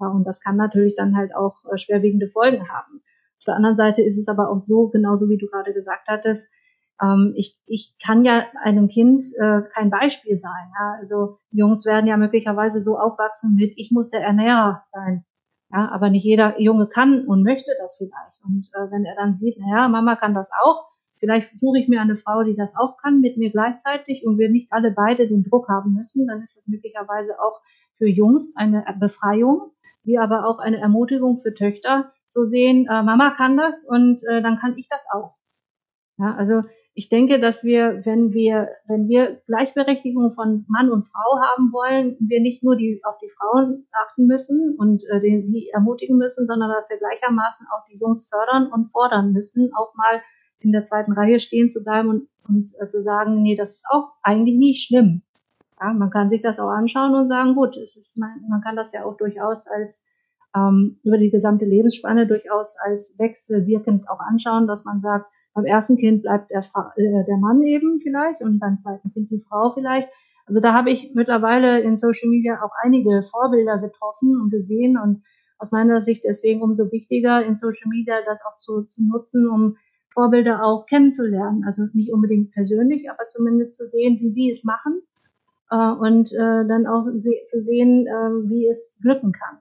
Ja, 0.00 0.06
und 0.06 0.22
das 0.22 0.40
kann 0.40 0.54
natürlich 0.56 0.94
dann 0.94 1.16
halt 1.16 1.34
auch 1.34 1.56
äh, 1.72 1.76
schwerwiegende 1.76 2.28
Folgen 2.28 2.68
haben. 2.68 3.02
Auf 3.38 3.44
der 3.44 3.54
anderen 3.54 3.76
Seite 3.76 4.02
ist 4.02 4.18
es 4.18 4.28
aber 4.28 4.50
auch 4.50 4.58
so, 4.58 4.88
genauso 4.88 5.28
wie 5.28 5.38
du 5.38 5.46
gerade 5.46 5.72
gesagt 5.72 6.08
hattest, 6.08 6.52
ähm, 7.00 7.32
ich, 7.36 7.56
ich 7.66 7.94
kann 8.04 8.24
ja 8.24 8.44
einem 8.62 8.88
Kind 8.88 9.22
äh, 9.38 9.62
kein 9.72 9.90
Beispiel 9.90 10.36
sein. 10.36 10.72
Ja? 10.78 10.96
Also 10.98 11.38
Jungs 11.50 11.86
werden 11.86 12.06
ja 12.06 12.16
möglicherweise 12.16 12.80
so 12.80 12.98
aufwachsen 12.98 13.54
mit, 13.54 13.72
ich 13.76 13.90
muss 13.92 14.10
der 14.10 14.22
Ernährer 14.22 14.84
sein. 14.92 15.24
Ja, 15.70 15.90
aber 15.90 16.08
nicht 16.08 16.24
jeder 16.24 16.58
Junge 16.58 16.86
kann 16.86 17.26
und 17.26 17.42
möchte 17.42 17.70
das 17.78 17.96
vielleicht. 17.96 18.42
Und 18.42 18.68
äh, 18.72 18.90
wenn 18.90 19.04
er 19.04 19.14
dann 19.16 19.34
sieht, 19.34 19.58
naja, 19.58 19.88
Mama 19.88 20.16
kann 20.16 20.34
das 20.34 20.50
auch, 20.62 20.88
vielleicht 21.18 21.58
suche 21.58 21.78
ich 21.78 21.88
mir 21.88 22.00
eine 22.00 22.16
Frau, 22.16 22.42
die 22.42 22.56
das 22.56 22.74
auch 22.74 22.96
kann, 22.96 23.20
mit 23.20 23.36
mir 23.36 23.50
gleichzeitig 23.50 24.24
und 24.24 24.38
wir 24.38 24.50
nicht 24.50 24.72
alle 24.72 24.92
beide 24.92 25.28
den 25.28 25.44
Druck 25.44 25.68
haben 25.68 25.92
müssen, 25.92 26.26
dann 26.26 26.40
ist 26.40 26.56
das 26.56 26.68
möglicherweise 26.68 27.38
auch 27.38 27.60
für 27.98 28.08
Jungs 28.08 28.54
eine 28.56 28.84
Befreiung, 28.98 29.72
wie 30.04 30.18
aber 30.18 30.46
auch 30.46 30.58
eine 30.58 30.78
Ermutigung 30.78 31.38
für 31.38 31.54
Töchter 31.54 32.12
zu 32.26 32.44
sehen, 32.44 32.86
äh, 32.86 33.02
Mama 33.02 33.30
kann 33.30 33.56
das 33.56 33.86
und 33.88 34.22
äh, 34.28 34.42
dann 34.42 34.58
kann 34.58 34.76
ich 34.76 34.88
das 34.88 35.04
auch. 35.12 35.34
Ja, 36.18 36.34
also 36.34 36.62
ich 36.94 37.08
denke, 37.08 37.38
dass 37.38 37.62
wir, 37.62 38.04
wenn 38.04 38.32
wir, 38.32 38.70
wenn 38.88 39.08
wir 39.08 39.40
Gleichberechtigung 39.46 40.32
von 40.32 40.64
Mann 40.66 40.90
und 40.90 41.06
Frau 41.06 41.38
haben 41.46 41.72
wollen, 41.72 42.16
wir 42.18 42.40
nicht 42.40 42.64
nur 42.64 42.74
die, 42.74 43.00
auf 43.04 43.18
die 43.18 43.30
Frauen 43.30 43.86
achten 43.92 44.26
müssen 44.26 44.74
und 44.76 45.04
äh, 45.08 45.20
die, 45.20 45.46
die 45.48 45.70
ermutigen 45.72 46.18
müssen, 46.18 46.44
sondern 46.46 46.70
dass 46.70 46.90
wir 46.90 46.98
gleichermaßen 46.98 47.68
auch 47.72 47.84
die 47.88 47.98
Jungs 47.98 48.28
fördern 48.28 48.72
und 48.72 48.90
fordern 48.90 49.32
müssen, 49.32 49.70
auch 49.74 49.94
mal 49.94 50.22
in 50.58 50.72
der 50.72 50.82
zweiten 50.82 51.12
Reihe 51.12 51.38
stehen 51.38 51.70
zu 51.70 51.84
bleiben 51.84 52.08
und, 52.08 52.28
und 52.48 52.72
äh, 52.80 52.88
zu 52.88 53.00
sagen, 53.00 53.42
nee, 53.42 53.54
das 53.54 53.74
ist 53.74 53.86
auch 53.90 54.14
eigentlich 54.22 54.56
nie 54.56 54.74
schlimm. 54.74 55.22
Ja, 55.80 55.92
man 55.92 56.10
kann 56.10 56.30
sich 56.30 56.40
das 56.40 56.58
auch 56.58 56.70
anschauen 56.70 57.14
und 57.14 57.28
sagen, 57.28 57.54
gut, 57.54 57.76
es 57.76 57.96
ist, 57.96 58.18
man, 58.18 58.30
man 58.48 58.60
kann 58.60 58.76
das 58.76 58.92
ja 58.92 59.04
auch 59.04 59.16
durchaus 59.16 59.66
als 59.68 60.02
ähm, 60.56 60.98
über 61.04 61.18
die 61.18 61.30
gesamte 61.30 61.66
Lebensspanne 61.66 62.26
durchaus 62.26 62.76
als 62.80 63.16
wechselwirkend 63.18 64.08
auch 64.08 64.20
anschauen, 64.20 64.66
dass 64.66 64.84
man 64.84 65.00
sagt, 65.00 65.30
beim 65.54 65.66
ersten 65.66 65.96
Kind 65.96 66.22
bleibt 66.22 66.50
der, 66.50 66.60
äh, 66.60 67.24
der 67.24 67.36
Mann 67.36 67.62
eben 67.62 67.98
vielleicht 67.98 68.40
und 68.40 68.58
beim 68.58 68.78
zweiten 68.78 69.12
Kind 69.12 69.30
die 69.30 69.40
Frau 69.40 69.70
vielleicht. 69.70 70.08
Also 70.46 70.60
da 70.60 70.72
habe 70.72 70.90
ich 70.90 71.12
mittlerweile 71.14 71.80
in 71.80 71.96
Social 71.96 72.28
Media 72.28 72.60
auch 72.62 72.72
einige 72.82 73.22
Vorbilder 73.22 73.78
getroffen 73.78 74.40
und 74.40 74.50
gesehen 74.50 74.98
und 74.98 75.22
aus 75.58 75.72
meiner 75.72 76.00
Sicht 76.00 76.24
deswegen 76.24 76.62
umso 76.62 76.90
wichtiger 76.90 77.44
in 77.44 77.54
Social 77.54 77.88
Media 77.88 78.16
das 78.24 78.44
auch 78.46 78.56
zu, 78.56 78.84
zu 78.84 79.06
nutzen, 79.06 79.48
um 79.48 79.76
Vorbilder 80.10 80.64
auch 80.64 80.86
kennenzulernen. 80.86 81.64
Also 81.66 81.86
nicht 81.92 82.12
unbedingt 82.12 82.52
persönlich, 82.52 83.10
aber 83.10 83.28
zumindest 83.28 83.76
zu 83.76 83.84
sehen, 83.84 84.18
wie 84.20 84.30
sie 84.30 84.50
es 84.50 84.64
machen 84.64 85.02
äh, 85.70 85.76
und 85.76 86.32
äh, 86.32 86.66
dann 86.66 86.86
auch 86.86 87.06
se 87.14 87.32
zu 87.44 87.60
sehen, 87.60 88.06
äh, 88.06 88.50
wie 88.50 88.66
es 88.66 88.98
glücken 89.02 89.32
kann. 89.32 89.58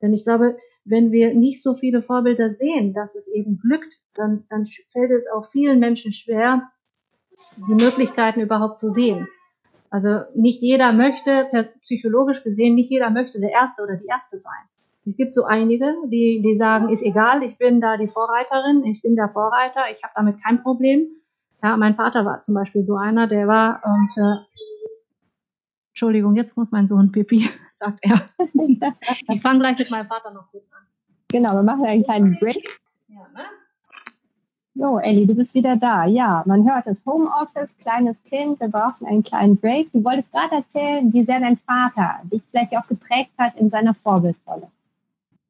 Denn 0.00 0.12
ich 0.12 0.24
glaube, 0.24 0.56
wenn 0.84 1.12
wir 1.12 1.34
nicht 1.34 1.62
so 1.62 1.74
viele 1.74 2.02
Vorbilder 2.02 2.50
sehen, 2.50 2.92
dass 2.92 3.14
es 3.14 3.28
eben 3.28 3.58
glückt, 3.58 3.94
dann, 4.14 4.44
dann 4.50 4.66
fällt 4.92 5.10
es 5.12 5.26
auch 5.28 5.46
vielen 5.46 5.78
Menschen 5.78 6.12
schwer, 6.12 6.70
die 7.56 7.74
Möglichkeiten 7.74 8.40
überhaupt 8.40 8.78
zu 8.78 8.90
sehen. 8.90 9.28
Also 9.90 10.22
nicht 10.34 10.62
jeder 10.62 10.92
möchte, 10.92 11.48
psychologisch 11.82 12.42
gesehen, 12.42 12.74
nicht 12.74 12.90
jeder 12.90 13.10
möchte 13.10 13.40
der 13.40 13.50
Erste 13.50 13.82
oder 13.82 13.96
die 13.96 14.06
Erste 14.06 14.40
sein. 14.40 14.62
Es 15.04 15.16
gibt 15.16 15.34
so 15.34 15.44
einige, 15.44 15.94
die, 16.06 16.42
die 16.42 16.56
sagen, 16.56 16.88
ist 16.88 17.02
egal, 17.02 17.42
ich 17.42 17.58
bin 17.58 17.80
da 17.80 17.96
die 17.96 18.06
Vorreiterin, 18.06 18.84
ich 18.84 19.02
bin 19.02 19.16
der 19.16 19.28
Vorreiter, 19.28 19.82
ich 19.92 20.02
habe 20.02 20.12
damit 20.14 20.42
kein 20.42 20.62
Problem. 20.62 21.08
Ja, 21.62 21.76
mein 21.76 21.94
Vater 21.94 22.24
war 22.24 22.40
zum 22.40 22.54
Beispiel 22.54 22.82
so 22.82 22.96
einer, 22.96 23.26
der 23.26 23.46
war 23.46 23.82
ähm, 23.84 24.08
für 24.14 24.46
Entschuldigung, 26.02 26.34
jetzt 26.34 26.56
muss 26.56 26.72
mein 26.72 26.88
Sohn 26.88 27.12
Pipi, 27.12 27.48
sagt 27.78 28.00
er. 28.02 28.22
ich 29.28 29.40
fange 29.40 29.60
gleich 29.60 29.78
mit 29.78 29.88
meinem 29.88 30.08
Vater 30.08 30.32
noch 30.32 30.50
kurz 30.50 30.64
an. 30.72 30.82
Genau, 31.28 31.54
wir 31.54 31.62
machen 31.62 31.84
einen 31.84 32.02
kleinen 32.02 32.36
Break. 32.40 32.80
Ja, 33.06 33.20
ne? 33.32 33.44
So, 34.74 34.98
Elli, 34.98 35.28
du 35.28 35.36
bist 35.36 35.54
wieder 35.54 35.76
da. 35.76 36.04
Ja, 36.06 36.42
man 36.44 36.68
hört 36.68 36.88
das 36.88 36.96
Homeoffice, 37.06 37.68
kleines 37.82 38.16
Kind, 38.24 38.58
wir 38.58 38.66
brauchen 38.66 39.06
einen 39.06 39.22
kleinen 39.22 39.56
Break. 39.56 39.92
Du 39.92 40.02
wolltest 40.02 40.32
gerade 40.32 40.56
erzählen, 40.56 41.12
wie 41.12 41.22
sehr 41.22 41.38
dein 41.38 41.56
Vater 41.58 42.18
dich 42.24 42.42
vielleicht 42.50 42.76
auch 42.76 42.88
geprägt 42.88 43.30
hat 43.38 43.54
in 43.54 43.70
seiner 43.70 43.94
Vorbildrolle. 43.94 44.66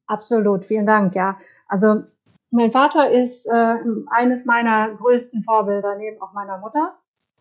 Absolut, 0.05 0.67
vielen 0.67 0.85
Dank, 0.85 1.15
ja. 1.15 1.39
Also 1.67 2.03
mein 2.51 2.71
Vater 2.71 3.09
ist 3.09 3.47
äh, 3.47 3.75
eines 4.11 4.45
meiner 4.45 4.89
größten 4.89 5.43
Vorbilder 5.45 5.95
neben 5.97 6.21
auch 6.21 6.33
meiner 6.33 6.59
Mutter. 6.59 6.93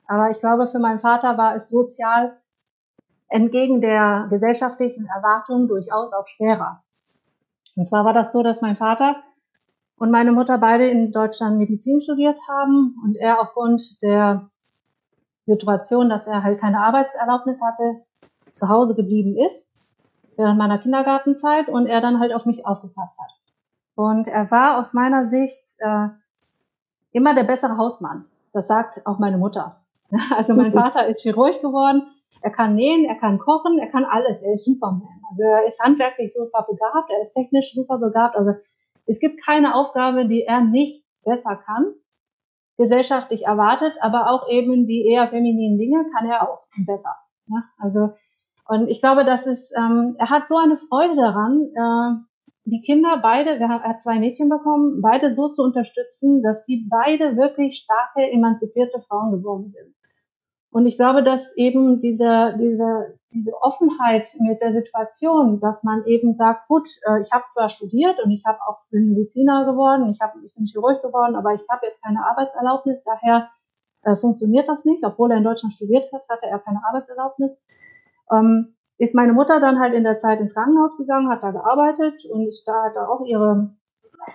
Aber 0.06 0.30
ich 0.30 0.40
glaube, 0.40 0.66
für 0.66 0.78
meinen 0.78 0.98
Vater 0.98 1.36
war 1.36 1.56
es 1.56 1.68
sozial 1.68 2.38
entgegen 3.32 3.80
der 3.80 4.26
gesellschaftlichen 4.30 5.06
Erwartungen 5.06 5.68
durchaus 5.68 6.12
auch 6.12 6.26
schwerer. 6.26 6.82
Und 7.76 7.86
zwar 7.86 8.04
war 8.04 8.12
das 8.12 8.32
so, 8.32 8.42
dass 8.42 8.60
mein 8.60 8.76
Vater 8.76 9.16
und 9.96 10.10
meine 10.10 10.32
Mutter 10.32 10.58
beide 10.58 10.88
in 10.88 11.12
Deutschland 11.12 11.58
Medizin 11.58 12.00
studiert 12.00 12.38
haben 12.48 12.94
und 13.04 13.16
er 13.16 13.40
aufgrund 13.40 13.82
der 14.02 14.50
Situation, 15.46 16.08
dass 16.08 16.26
er 16.26 16.42
halt 16.42 16.60
keine 16.60 16.80
Arbeitserlaubnis 16.80 17.60
hatte, 17.62 18.02
zu 18.54 18.68
Hause 18.68 18.94
geblieben 18.94 19.36
ist 19.36 19.66
während 20.36 20.58
meiner 20.58 20.78
Kindergartenzeit 20.78 21.68
und 21.68 21.86
er 21.86 22.00
dann 22.00 22.18
halt 22.20 22.32
auf 22.32 22.46
mich 22.46 22.66
aufgepasst 22.66 23.20
hat. 23.20 23.30
Und 23.94 24.26
er 24.26 24.50
war 24.50 24.78
aus 24.78 24.94
meiner 24.94 25.26
Sicht 25.26 25.62
äh, 25.78 26.08
immer 27.12 27.34
der 27.34 27.44
bessere 27.44 27.76
Hausmann. 27.76 28.24
Das 28.52 28.66
sagt 28.66 29.06
auch 29.06 29.18
meine 29.18 29.38
Mutter. 29.38 29.78
Also 30.30 30.54
mein 30.54 30.72
Vater 30.74 31.06
ist 31.06 31.22
Chirurg 31.22 31.60
geworden, 31.60 32.02
Er 32.40 32.50
kann 32.50 32.74
nähen, 32.74 33.04
er 33.04 33.16
kann 33.16 33.38
kochen, 33.38 33.78
er 33.78 33.88
kann 33.88 34.04
alles. 34.04 34.42
Er 34.42 34.54
ist 34.54 34.64
Superman. 34.64 35.20
Also 35.30 35.42
er 35.42 35.66
ist 35.66 35.80
handwerklich 35.80 36.32
super 36.32 36.66
begabt, 36.68 37.10
er 37.10 37.22
ist 37.22 37.32
technisch 37.32 37.72
super 37.74 37.98
begabt. 37.98 38.36
Also 38.36 38.52
es 39.06 39.20
gibt 39.20 39.44
keine 39.44 39.74
Aufgabe, 39.74 40.26
die 40.26 40.42
er 40.42 40.62
nicht 40.62 41.04
besser 41.24 41.56
kann, 41.56 41.94
gesellschaftlich 42.78 43.44
erwartet, 43.44 43.94
aber 44.00 44.30
auch 44.30 44.48
eben 44.48 44.86
die 44.86 45.06
eher 45.06 45.28
femininen 45.28 45.78
Dinge 45.78 46.06
kann 46.14 46.28
er 46.28 46.48
auch 46.48 46.64
besser. 46.86 47.14
Ja? 47.46 47.64
Also 47.78 48.10
und 48.68 48.88
ich 48.88 49.00
glaube, 49.00 49.24
dass 49.24 49.46
es, 49.46 49.72
ähm, 49.76 50.14
er 50.18 50.30
hat 50.30 50.48
so 50.48 50.56
eine 50.56 50.76
Freude 50.76 51.16
daran, 51.16 51.68
äh, 51.74 52.24
die 52.64 52.80
Kinder 52.80 53.18
beide, 53.20 53.58
wir 53.58 53.68
haben, 53.68 53.82
er 53.82 53.90
hat 53.90 54.02
zwei 54.02 54.20
Mädchen 54.20 54.48
bekommen, 54.48 55.00
beide 55.02 55.30
so 55.30 55.48
zu 55.48 55.62
unterstützen, 55.62 56.42
dass 56.42 56.64
die 56.64 56.86
beide 56.88 57.36
wirklich 57.36 57.78
starke, 57.78 58.30
emanzipierte 58.30 59.00
Frauen 59.00 59.32
geworden 59.32 59.74
sind. 59.76 59.94
Und 60.72 60.86
ich 60.86 60.96
glaube, 60.96 61.22
dass 61.22 61.54
eben 61.56 62.00
diese, 62.00 62.56
diese, 62.58 63.18
diese 63.30 63.52
Offenheit 63.60 64.34
mit 64.40 64.62
der 64.62 64.72
Situation, 64.72 65.60
dass 65.60 65.84
man 65.84 66.04
eben 66.06 66.32
sagt, 66.32 66.66
gut, 66.66 66.88
äh, 67.06 67.20
ich 67.20 67.30
habe 67.30 67.44
zwar 67.48 67.68
studiert 67.68 68.18
und 68.24 68.30
ich 68.30 68.42
habe 68.46 68.58
auch 68.66 68.78
bin 68.90 69.10
Mediziner 69.10 69.66
geworden, 69.66 70.10
ich, 70.10 70.20
hab, 70.20 70.34
ich 70.42 70.54
bin 70.54 70.64
Chirurg 70.64 71.02
geworden, 71.02 71.36
aber 71.36 71.52
ich 71.52 71.62
habe 71.70 71.84
jetzt 71.84 72.02
keine 72.02 72.24
Arbeitserlaubnis, 72.26 73.04
daher 73.04 73.50
äh, 74.02 74.16
funktioniert 74.16 74.66
das 74.66 74.86
nicht. 74.86 75.04
Obwohl 75.04 75.30
er 75.30 75.36
in 75.36 75.44
Deutschland 75.44 75.74
studiert 75.74 76.10
hat, 76.10 76.22
hatte 76.30 76.46
er 76.46 76.58
keine 76.58 76.80
Arbeitserlaubnis. 76.88 77.60
Ähm, 78.32 78.74
ist 78.96 79.14
meine 79.14 79.34
Mutter 79.34 79.60
dann 79.60 79.78
halt 79.78 79.92
in 79.92 80.04
der 80.04 80.20
Zeit 80.20 80.40
ins 80.40 80.54
Krankenhaus 80.54 80.96
gegangen, 80.96 81.28
hat 81.28 81.42
da 81.42 81.50
gearbeitet 81.50 82.24
und 82.30 82.50
da 82.66 82.84
hat 82.84 82.96
er 82.96 83.10
auch 83.10 83.26
ihre 83.26 83.74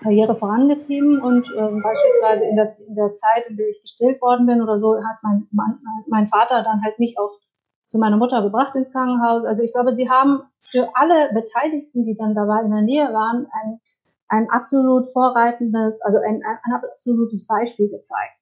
Karriere 0.02 0.36
vorangetrieben 0.36 1.22
und 1.22 1.48
äh, 1.50 1.82
beispielsweise 1.82 2.46
in 2.46 2.56
der, 2.56 2.78
in 2.80 2.96
der 2.96 3.16
Zeit, 3.16 3.48
in 3.50 3.58
der 3.58 3.70
ich 3.70 3.82
gestillt 3.82 4.22
worden 4.22 4.46
bin 4.46 4.62
oder 4.62 4.80
so, 4.80 4.96
hat 4.98 5.18
mein, 5.24 5.48
mein, 5.52 5.80
mein 6.10 6.28
Vater 6.28 6.64
dann 6.64 6.84
halt 6.84 7.00
mich 7.00 7.18
auch 7.18 7.40
zu 7.88 7.98
meiner 7.98 8.18
Mutter 8.18 8.42
gebracht 8.42 8.76
ins 8.76 8.92
Krankenhaus. 8.92 9.46
Also 9.46 9.64
ich 9.64 9.72
glaube, 9.72 9.96
sie 9.96 10.10
haben 10.10 10.42
für 10.70 10.90
alle 10.94 11.34
Beteiligten, 11.34 12.06
die 12.06 12.18
dann 12.18 12.36
dabei 12.36 12.62
in 12.62 12.72
der 12.72 12.82
Nähe 12.82 13.14
waren, 13.14 13.48
ein, 13.52 13.80
ein 14.28 14.50
absolut 14.50 15.12
vorreitendes, 15.12 16.02
also 16.02 16.18
ein, 16.18 16.42
ein 16.44 16.74
absolutes 16.74 17.48
Beispiel 17.48 17.90
gezeigt. 17.90 18.34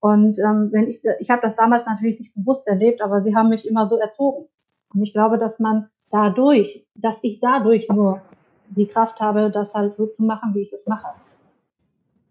Und 0.00 0.38
ähm, 0.38 0.70
wenn 0.72 0.88
ich, 0.88 1.02
ich 1.20 1.30
habe 1.30 1.42
das 1.42 1.56
damals 1.56 1.86
natürlich 1.86 2.20
nicht 2.20 2.34
bewusst 2.34 2.66
erlebt, 2.68 3.02
aber 3.02 3.22
sie 3.22 3.34
haben 3.34 3.48
mich 3.48 3.66
immer 3.66 3.86
so 3.86 3.98
erzogen. 3.98 4.48
Und 4.94 5.02
ich 5.02 5.12
glaube, 5.12 5.38
dass 5.38 5.58
man 5.58 5.90
dadurch, 6.10 6.86
dass 6.94 7.22
ich 7.22 7.40
dadurch 7.40 7.88
nur 7.88 8.22
die 8.68 8.86
Kraft 8.86 9.20
habe, 9.20 9.50
das 9.50 9.74
halt 9.74 9.94
so 9.94 10.06
zu 10.06 10.24
machen, 10.24 10.54
wie 10.54 10.62
ich 10.62 10.72
es 10.72 10.86
mache. 10.86 11.08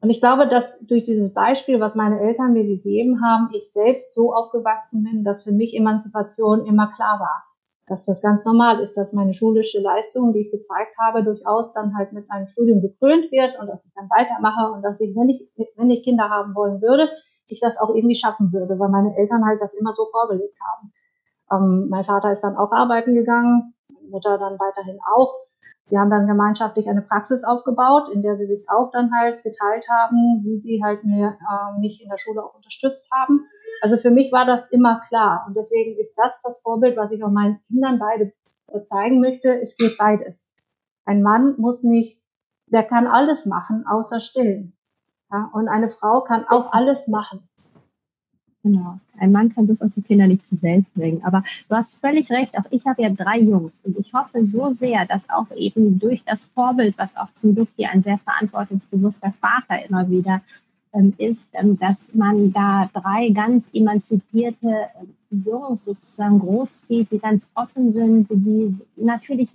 Und 0.02 0.10
ich 0.10 0.20
glaube, 0.20 0.48
dass 0.48 0.80
durch 0.86 1.04
dieses 1.04 1.34
Beispiel, 1.34 1.80
was 1.80 1.96
meine 1.96 2.20
Eltern 2.20 2.54
mir 2.54 2.66
gegeben 2.66 3.24
haben, 3.24 3.50
ich 3.54 3.72
selbst 3.72 4.14
so 4.14 4.34
aufgewachsen 4.34 5.04
bin, 5.04 5.24
dass 5.24 5.44
für 5.44 5.52
mich 5.52 5.76
Emanzipation 5.76 6.66
immer 6.66 6.92
klar 6.96 7.20
war. 7.20 7.44
Dass 7.88 8.06
das 8.06 8.22
ganz 8.22 8.46
normal 8.46 8.80
ist, 8.82 8.96
dass 8.96 9.14
meine 9.14 9.34
schulische 9.34 9.80
Leistung, 9.80 10.34
die 10.34 10.42
ich 10.42 10.52
gezeigt 10.52 10.96
habe, 11.00 11.24
durchaus 11.24 11.74
dann 11.74 11.96
halt 11.98 12.14
mit 12.14 12.30
einem 12.30 12.48
Studium 12.48 12.82
gekrönt 12.82 13.32
wird 13.32 13.60
und 13.60 13.68
dass 13.68 13.86
ich 13.86 13.94
dann 13.94 14.10
weitermache 14.10 14.74
und 14.74 14.82
dass 14.82 15.02
ich, 15.02 15.16
wenn 15.16 15.30
ich, 15.30 15.50
wenn 15.76 15.92
ich 15.92 16.04
Kinder 16.04 16.30
haben 16.30 16.56
wollen 16.56 16.82
würde, 16.82 17.10
ich 17.48 17.60
das 17.60 17.78
auch 17.78 17.94
irgendwie 17.94 18.16
schaffen 18.16 18.52
würde, 18.52 18.80
weil 18.80 18.90
meine 18.90 19.16
Eltern 19.18 19.46
halt 19.46 19.62
das 19.62 19.74
immer 19.76 19.94
so 19.94 20.06
vorgelegt 20.06 20.58
haben. 20.62 20.94
Ähm, 21.52 21.90
mein 21.90 22.04
Vater 22.04 22.32
ist 22.32 22.42
dann 22.42 22.58
auch 22.58 22.72
arbeiten 22.72 23.14
gegangen, 23.14 23.75
Mutter 24.10 24.38
dann 24.38 24.60
weiterhin 24.60 25.00
auch. 25.16 25.36
Sie 25.86 26.00
haben 26.00 26.10
dann 26.10 26.26
gemeinschaftlich 26.26 26.90
eine 26.90 27.04
Praxis 27.04 27.44
aufgebaut, 27.44 28.10
in 28.12 28.24
der 28.24 28.38
sie 28.38 28.48
sich 28.48 28.68
auch 28.70 28.90
dann 28.92 29.12
halt 29.14 29.44
geteilt 29.44 29.86
haben, 29.90 30.42
wie 30.44 30.60
sie 30.60 30.84
halt 30.84 31.04
mir, 31.04 31.38
äh, 31.40 31.80
mich 31.80 32.02
in 32.02 32.10
der 32.10 32.18
Schule 32.18 32.44
auch 32.44 32.56
unterstützt 32.56 33.12
haben. 33.12 33.46
Also 33.82 33.98
für 33.98 34.10
mich 34.10 34.32
war 34.32 34.46
das 34.46 34.68
immer 34.72 35.02
klar. 35.08 35.46
Und 35.48 35.56
deswegen 35.56 36.00
ist 36.00 36.16
das 36.16 36.42
das 36.42 36.62
Vorbild, 36.62 36.98
was 36.98 37.12
ich 37.12 37.24
auch 37.24 37.30
meinen 37.30 37.60
Kindern 37.68 38.00
beide 38.00 38.34
äh, 38.68 38.84
zeigen 38.84 39.22
möchte. 39.22 39.62
Es 39.62 39.78
geht 39.78 39.98
beides. 39.98 40.52
Ein 41.06 41.22
Mann 41.22 41.56
muss 41.60 41.84
nicht, 41.84 42.20
der 42.66 42.84
kann 42.84 43.06
alles 43.06 43.46
machen, 43.46 43.86
außer 43.88 44.20
stillen. 44.20 44.76
Ja? 45.32 45.52
Und 45.54 45.68
eine 45.68 45.90
Frau 45.90 46.22
kann 46.22 46.48
auch 46.48 46.74
alles 46.74 47.08
machen. 47.08 47.48
Genau. 48.66 49.00
Ein 49.20 49.32
Mann 49.32 49.54
kann 49.54 49.68
das 49.68 49.84
die 49.96 50.02
Kinder 50.02 50.26
nicht 50.26 50.48
zur 50.48 50.60
Welt 50.64 50.92
bringen. 50.96 51.24
Aber 51.24 51.44
du 51.70 51.76
hast 51.76 52.02
völlig 52.02 52.32
recht. 52.32 52.58
Auch 52.58 52.66
ich 52.72 52.84
habe 52.88 53.04
ja 53.04 53.10
drei 53.10 53.38
Jungs. 53.38 53.80
Und 53.84 53.96
ich 54.00 54.12
hoffe 54.12 54.48
so 54.48 54.74
sehr, 54.74 55.06
dass 55.06 55.30
auch 55.30 55.46
eben 55.56 56.00
durch 56.00 56.24
das 56.26 56.48
Vorbild, 56.48 56.98
was 56.98 57.16
auch 57.16 57.32
zum 57.36 57.54
Glück 57.54 57.70
hier 57.76 57.92
ein 57.92 58.02
sehr 58.02 58.18
verantwortungsbewusster 58.18 59.36
Vater 59.40 59.86
immer 59.88 60.10
wieder 60.10 60.42
ähm, 60.94 61.14
ist, 61.20 61.48
ähm, 61.54 61.78
dass 61.78 62.08
man 62.16 62.54
da 62.54 62.90
drei 62.92 63.30
ganz 63.30 63.66
emanzipierte 63.72 64.68
äh, 64.68 65.36
Jungs 65.46 65.86
sozusagen 65.86 66.40
großzieht, 66.40 67.12
die 67.12 67.20
ganz 67.20 67.48
offen 67.54 67.94
sind, 67.94 68.32
die 68.32 68.76
natürlich 68.96 69.50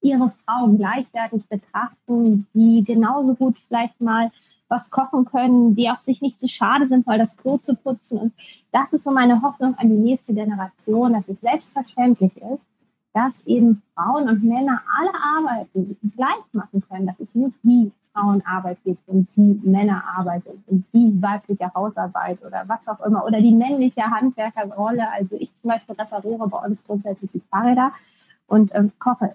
ihre 0.00 0.32
Frau 0.44 0.68
gleichwertig 0.68 1.42
betrachten, 1.48 2.46
die 2.54 2.84
genauso 2.84 3.34
gut 3.34 3.58
vielleicht 3.66 4.00
mal 4.00 4.30
was 4.68 4.90
kochen 4.90 5.24
können, 5.24 5.74
die 5.74 5.90
auch 5.90 6.00
sich 6.00 6.20
nicht 6.20 6.40
zu 6.40 6.48
schade 6.48 6.86
sind, 6.86 7.06
mal 7.06 7.18
das 7.18 7.36
Klo 7.36 7.58
zu 7.58 7.74
putzen. 7.74 8.18
Und 8.18 8.32
das 8.70 8.92
ist 8.92 9.04
so 9.04 9.10
meine 9.10 9.42
Hoffnung 9.42 9.74
an 9.76 9.88
die 9.88 9.96
nächste 9.96 10.34
Generation, 10.34 11.14
dass 11.14 11.28
es 11.28 11.40
selbstverständlich 11.40 12.36
ist, 12.36 12.62
dass 13.14 13.44
eben 13.46 13.82
Frauen 13.94 14.28
und 14.28 14.44
Männer 14.44 14.82
alle 14.98 15.10
Arbeiten 15.36 15.96
gleich 16.16 16.44
machen 16.52 16.82
können, 16.88 17.06
dass 17.06 17.18
es 17.18 17.34
nicht 17.34 17.56
die 17.62 17.90
Frauenarbeit 18.12 18.78
gibt 18.84 19.08
und 19.08 19.28
die 19.36 19.60
Männerarbeit 19.62 20.42
und 20.66 20.84
die 20.92 21.20
weibliche 21.22 21.72
Hausarbeit 21.74 22.44
oder 22.44 22.64
was 22.66 22.86
auch 22.86 23.04
immer 23.04 23.24
oder 23.24 23.40
die 23.40 23.54
männliche 23.54 24.02
Handwerkerrolle. 24.02 25.10
Also 25.12 25.36
ich 25.38 25.50
zum 25.60 25.70
Beispiel 25.70 25.94
repariere 25.94 26.48
bei 26.48 26.58
uns 26.58 26.82
grundsätzlich 26.84 27.30
die 27.32 27.42
Fahrräder 27.50 27.92
und 28.46 28.74
ähm, 28.74 28.92
koche 28.98 29.34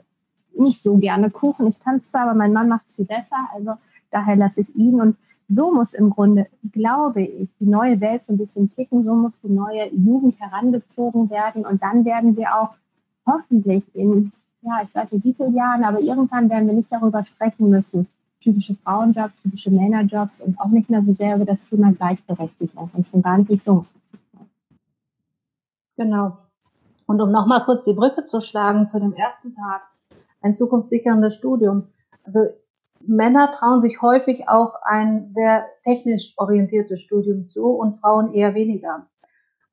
nicht 0.56 0.82
so 0.82 0.98
gerne 0.98 1.32
Kuchen. 1.32 1.68
Ich 1.68 1.80
kann 1.80 1.98
es 1.98 2.12
zwar, 2.12 2.24
aber 2.24 2.36
mein 2.36 2.54
Mann 2.54 2.70
macht 2.70 2.86
es 2.86 2.96
viel 2.96 3.06
besser. 3.06 3.38
Also 3.54 3.74
daher 4.14 4.36
lasse 4.36 4.62
ich 4.62 4.76
ihn. 4.76 5.02
Und 5.02 5.18
so 5.50 5.74
muss 5.74 5.94
im 5.94 6.10
Grunde, 6.10 6.48
glaube 6.72 7.22
ich, 7.22 7.50
die 7.60 7.66
neue 7.66 8.00
Welt 8.02 8.26
so 8.26 8.34
ein 8.34 8.38
bisschen 8.38 8.70
ticken. 8.70 9.04
So 9.04 9.14
muss 9.14 9.34
die 9.44 9.50
neue 9.50 9.94
Jugend 9.94 10.40
herangezogen 10.40 11.30
werden. 11.30 11.66
Und 11.66 11.82
dann 11.82 12.06
werden 12.06 12.38
wir 12.38 12.56
auch 12.56 12.76
hoffentlich 13.26 13.84
in, 13.94 14.32
ja, 14.62 14.82
ich 14.84 14.94
weiß 14.94 15.12
nicht 15.12 15.26
wie 15.26 15.34
viele 15.34 15.52
Jahren, 15.52 15.84
aber 15.84 16.00
irgendwann 16.00 16.50
werden 16.50 16.68
wir 16.68 16.74
nicht 16.74 16.92
darüber 16.92 17.24
sprechen 17.24 17.70
müssen. 17.70 18.08
Typische 18.42 18.76
Frauenjobs, 18.76 19.42
typische 19.42 19.72
Männerjobs 19.72 20.42
und 20.42 20.60
auch 20.60 20.68
nicht 20.68 20.90
mehr 20.90 21.04
so 21.04 21.14
sehr 21.14 21.36
über 21.36 21.46
das 21.46 21.64
Thema 21.70 21.94
Gleichberechtigung 21.94 22.90
und 22.94 23.08
schon 23.08 23.22
gar 23.22 23.38
nicht 23.38 23.50
wie 23.50 23.62
Genau. 25.96 26.38
Und 27.06 27.22
um 27.22 27.32
nochmal 27.32 27.64
kurz 27.64 27.86
die 27.86 27.94
Brücke 27.94 28.26
zu 28.26 28.42
schlagen 28.42 28.88
zu 28.88 29.00
dem 29.00 29.14
ersten 29.14 29.54
Part, 29.54 29.84
ein 30.42 30.56
zukunftssicherndes 30.58 31.36
Studium. 31.36 31.88
Also 32.24 32.40
Männer 33.06 33.52
trauen 33.52 33.82
sich 33.82 34.02
häufig 34.02 34.48
auch 34.48 34.76
ein 34.84 35.30
sehr 35.30 35.66
technisch 35.84 36.34
orientiertes 36.38 37.02
Studium 37.02 37.48
zu 37.48 37.66
und 37.68 38.00
Frauen 38.00 38.34
eher 38.34 38.56
weniger. 38.56 39.08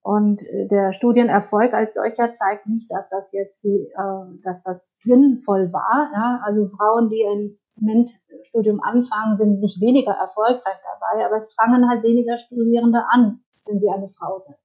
Und 0.03 0.43
äh, 0.43 0.66
der 0.66 0.93
Studienerfolg 0.93 1.75
als 1.75 1.95
solcher 1.95 2.33
zeigt 2.33 2.66
nicht, 2.66 2.90
dass 2.90 3.09
das 3.09 3.33
jetzt 3.33 3.62
die, 3.64 3.90
äh, 3.95 4.40
dass 4.43 4.62
das 4.62 4.97
sinnvoll 5.03 5.73
war. 5.73 6.11
Ja? 6.12 6.40
Also 6.45 6.69
Frauen, 6.69 7.11
die 7.11 7.23
ein 7.25 7.51
MINT-Studium 7.77 8.81
anfangen, 8.81 9.37
sind 9.37 9.61
nicht 9.61 9.81
weniger 9.81 10.12
erfolgreich 10.12 10.79
dabei, 10.85 11.25
aber 11.25 11.37
es 11.37 11.55
fangen 11.55 11.88
halt 11.88 12.03
weniger 12.03 12.38
Studierende 12.38 13.05
an, 13.11 13.40
wenn 13.66 13.79
sie 13.79 13.90
eine 13.90 14.09
Frau 14.09 14.38
sind. 14.38 14.57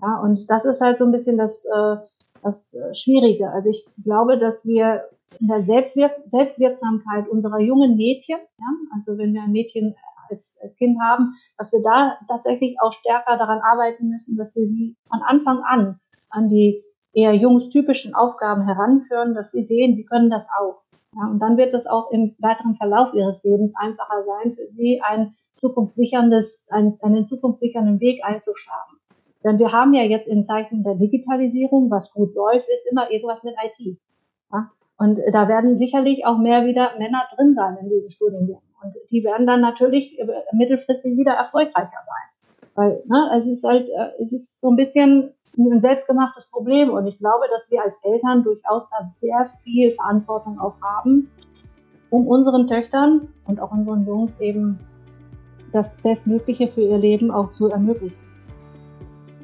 Ja, 0.00 0.20
und 0.20 0.48
das 0.48 0.64
ist 0.64 0.80
halt 0.80 0.98
so 0.98 1.04
ein 1.04 1.12
bisschen 1.12 1.38
das, 1.38 1.64
äh, 1.64 1.96
das 2.42 2.76
Schwierige. 2.92 3.50
Also 3.50 3.70
ich 3.70 3.86
glaube, 4.02 4.38
dass 4.38 4.66
wir 4.66 5.04
in 5.40 5.48
der 5.48 5.62
Selbstwirk 5.62 6.12
Selbstwirksamkeit 6.24 7.28
unserer 7.28 7.60
jungen 7.60 7.96
Mädchen, 7.96 8.38
ja, 8.58 8.66
also 8.92 9.18
wenn 9.18 9.34
wir 9.34 9.42
ein 9.42 9.52
Mädchen 9.52 9.94
als, 10.30 10.58
als 10.62 10.74
Kind 10.76 10.98
haben, 11.00 11.34
dass 11.56 11.72
wir 11.72 11.82
da 11.82 12.18
tatsächlich 12.28 12.76
auch 12.80 12.92
stärker 12.92 13.36
daran 13.36 13.60
arbeiten 13.60 14.08
müssen, 14.08 14.36
dass 14.36 14.56
wir 14.56 14.66
sie 14.66 14.96
von 15.10 15.22
Anfang 15.22 15.62
an 15.64 16.00
an 16.30 16.48
die 16.48 16.84
eher 17.12 17.34
jungstypischen 17.34 18.14
Aufgaben 18.14 18.64
heranführen, 18.64 19.34
dass 19.34 19.50
sie 19.50 19.62
sehen, 19.62 19.94
sie 19.94 20.04
können 20.04 20.30
das 20.30 20.48
auch. 20.58 20.82
Ja, 21.16 21.26
und 21.26 21.40
dann 21.40 21.56
wird 21.56 21.74
es 21.74 21.86
auch 21.86 22.10
im 22.10 22.36
weiteren 22.38 22.76
Verlauf 22.76 23.14
ihres 23.14 23.42
Lebens 23.44 23.74
einfacher 23.76 24.24
sein, 24.24 24.54
für 24.54 24.66
sie 24.66 25.00
ein 25.02 25.34
zukunftssicherndes, 25.56 26.68
ein, 26.70 26.98
einen 27.00 27.26
zukunftssichernden 27.26 28.00
Weg 28.00 28.22
einzuschlagen. 28.24 28.98
Denn 29.44 29.58
wir 29.58 29.72
haben 29.72 29.94
ja 29.94 30.02
jetzt 30.02 30.26
in 30.26 30.44
Zeiten 30.44 30.82
der 30.82 30.96
Digitalisierung, 30.96 31.90
was 31.90 32.12
gut 32.12 32.34
läuft, 32.34 32.68
ist 32.68 32.86
immer 32.90 33.10
irgendwas 33.10 33.44
mit 33.44 33.54
IT. 33.64 33.98
Ja? 34.52 34.70
Und 34.96 35.20
da 35.32 35.48
werden 35.48 35.76
sicherlich 35.78 36.26
auch 36.26 36.38
mehr 36.38 36.64
wieder 36.64 36.98
Männer 36.98 37.22
drin 37.34 37.54
sein 37.54 37.78
in 37.80 37.88
diesen 37.88 38.10
Studiengängen. 38.10 38.62
Und 38.82 38.94
die 39.10 39.24
werden 39.24 39.46
dann 39.46 39.60
natürlich 39.60 40.18
mittelfristig 40.52 41.16
wieder 41.16 41.32
erfolgreicher 41.32 42.02
sein. 42.04 42.62
Weil 42.74 43.02
ne, 43.06 43.30
es 43.36 43.46
ist 43.46 43.64
halt, 43.64 43.88
äh, 43.88 44.22
es 44.22 44.32
ist 44.32 44.60
so 44.60 44.70
ein 44.70 44.76
bisschen 44.76 45.34
ein 45.56 45.80
selbstgemachtes 45.80 46.50
Problem. 46.50 46.90
Und 46.90 47.06
ich 47.06 47.18
glaube, 47.18 47.46
dass 47.50 47.70
wir 47.70 47.82
als 47.82 47.98
Eltern 48.04 48.44
durchaus 48.44 48.88
da 48.90 49.02
sehr 49.04 49.46
viel 49.64 49.90
Verantwortung 49.92 50.58
auch 50.60 50.80
haben, 50.80 51.30
um 52.10 52.26
unseren 52.26 52.66
Töchtern 52.66 53.28
und 53.46 53.60
auch 53.60 53.72
unseren 53.72 54.06
Jungs 54.06 54.40
eben 54.40 54.78
das 55.72 55.96
Bestmögliche 55.96 56.68
für 56.68 56.82
ihr 56.82 56.98
Leben 56.98 57.30
auch 57.30 57.52
zu 57.52 57.68
ermöglichen. 57.68 58.27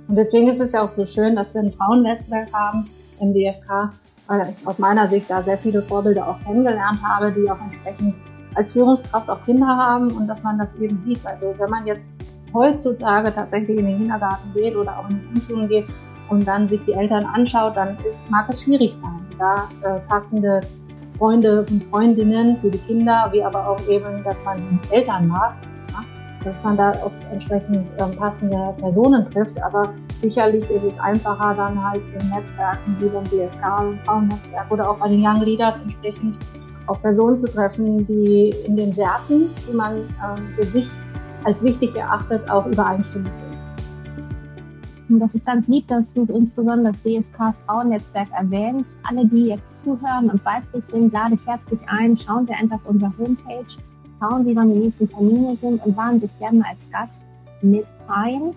Und 0.09 0.17
deswegen 0.17 0.49
ist 0.49 0.61
es 0.61 0.73
ja 0.73 0.83
auch 0.83 0.91
so 0.91 1.07
schön, 1.07 1.35
dass 1.37 1.55
wir 1.55 1.63
ein 1.63 1.73
Frauennetzwerk 1.73 2.53
haben 2.53 2.89
im 3.21 3.33
DFK, 3.33 3.93
weil 4.27 4.55
ich 4.59 4.67
aus 4.67 4.79
meiner 4.79 5.09
Sicht 5.09 5.31
da 5.31 5.41
sehr 5.41 5.59
viele 5.59 5.83
Vorbilder 5.83 6.29
auch 6.29 6.41
kennengelernt 6.45 6.99
habe, 7.03 7.33
die 7.33 7.51
auch 7.51 7.61
entsprechend 7.61 8.15
als 8.55 8.73
Führungskraft 8.73 9.29
auch 9.29 9.45
Kinder 9.45 9.67
haben 9.67 10.11
und 10.13 10.27
dass 10.27 10.43
man 10.43 10.59
das 10.59 10.75
eben 10.77 11.01
sieht. 11.03 11.25
Also 11.27 11.55
wenn 11.59 11.71
man 11.71 11.87
jetzt 11.87 12.13
heutzutage 12.53 13.35
tatsächlich 13.35 13.79
in 13.79 13.87
den 13.87 13.99
Kindergarten 13.99 14.53
geht 14.55 14.77
oder 14.77 14.99
auch 14.99 15.09
in 15.11 15.21
die 15.21 15.27
Grundschulen 15.27 15.69
geht 15.69 15.87
und 16.29 16.47
dann 16.47 16.69
sich 16.69 16.81
die 16.87 16.93
Eltern 16.93 17.25
anschaut, 17.25 17.77
dann 17.77 17.97
ist, 17.99 18.31
mag 18.31 18.49
es 18.49 18.63
schwierig 18.63 18.95
sein, 18.95 19.27
da 19.39 19.69
äh, 19.83 20.01
passende 20.09 20.61
Freunde 21.19 21.65
und 21.71 21.85
Freundinnen 21.85 22.59
für 22.61 22.71
die 22.71 22.79
Kinder, 22.79 23.29
wie 23.33 23.43
aber 23.43 23.69
auch 23.69 23.89
eben, 23.89 24.23
dass 24.25 24.43
man 24.45 24.81
Eltern 24.91 25.29
mag, 25.29 25.55
dass 26.45 26.63
man 26.63 26.77
da 26.77 26.93
auch 26.93 27.13
entsprechend 27.33 27.87
ähm, 27.99 28.17
passende 28.17 28.75
Personen 28.79 29.25
trifft. 29.25 29.61
Aber 29.63 29.93
sicherlich 30.21 30.69
ist 30.71 30.85
es 30.85 30.99
einfacher, 30.99 31.55
dann 31.55 31.83
halt 31.83 32.03
in 32.21 32.29
Netzwerken 32.29 32.97
wie 32.99 33.07
beim 33.07 33.25
DSK, 33.25 33.63
im 33.81 33.99
Frauennetzwerk 34.05 34.71
oder 34.71 34.91
auch 34.91 34.99
bei 34.99 35.09
den 35.09 35.25
Young 35.25 35.43
Leaders 35.43 35.81
entsprechend 35.81 36.37
auf 36.87 37.01
Personen 37.01 37.39
zu 37.39 37.47
treffen, 37.47 38.07
die 38.07 38.55
in 38.67 38.77
den 38.77 38.97
Werten, 38.97 39.49
die 39.69 39.77
man 39.77 39.97
ähm, 39.97 40.49
für 40.55 40.65
sich 40.65 40.87
als 41.45 41.63
wichtig 41.63 41.97
erachtet, 41.97 42.51
auch 42.51 42.67
übereinstimmen 42.67 43.31
und 45.09 45.21
das 45.21 45.35
ist 45.35 45.47
ganz 45.47 45.69
lieb, 45.69 45.87
dass 45.89 46.13
du 46.13 46.25
insbesondere 46.25 46.93
das 46.93 47.03
DFK 47.03 47.55
Frauennetzwerk 47.67 48.31
erwähnst. 48.33 48.87
Alle, 49.03 49.27
die 49.27 49.47
jetzt 49.49 49.65
zuhören 49.83 50.31
und 50.31 50.45
weiblich 50.45 50.83
sind, 50.91 51.13
lade 51.13 51.35
ich 51.35 51.47
herzlich 51.47 51.81
ein. 51.87 52.17
Schauen 52.17 52.47
Sie 52.47 52.55
einfach 52.55 52.77
auf 52.77 52.87
unsere 52.87 53.13
Homepage, 53.19 53.67
schauen 54.21 54.45
Sie, 54.45 54.55
wann 54.57 54.73
die 54.73 54.81
nächsten 54.81 55.09
Termine 55.09 55.57
sind 55.57 55.85
und 55.85 55.97
laden 55.97 56.21
sich 56.21 56.39
gerne 56.39 56.65
als 56.69 56.91
Gast 56.91 57.23
mit 57.63 57.87
ein. 58.09 58.55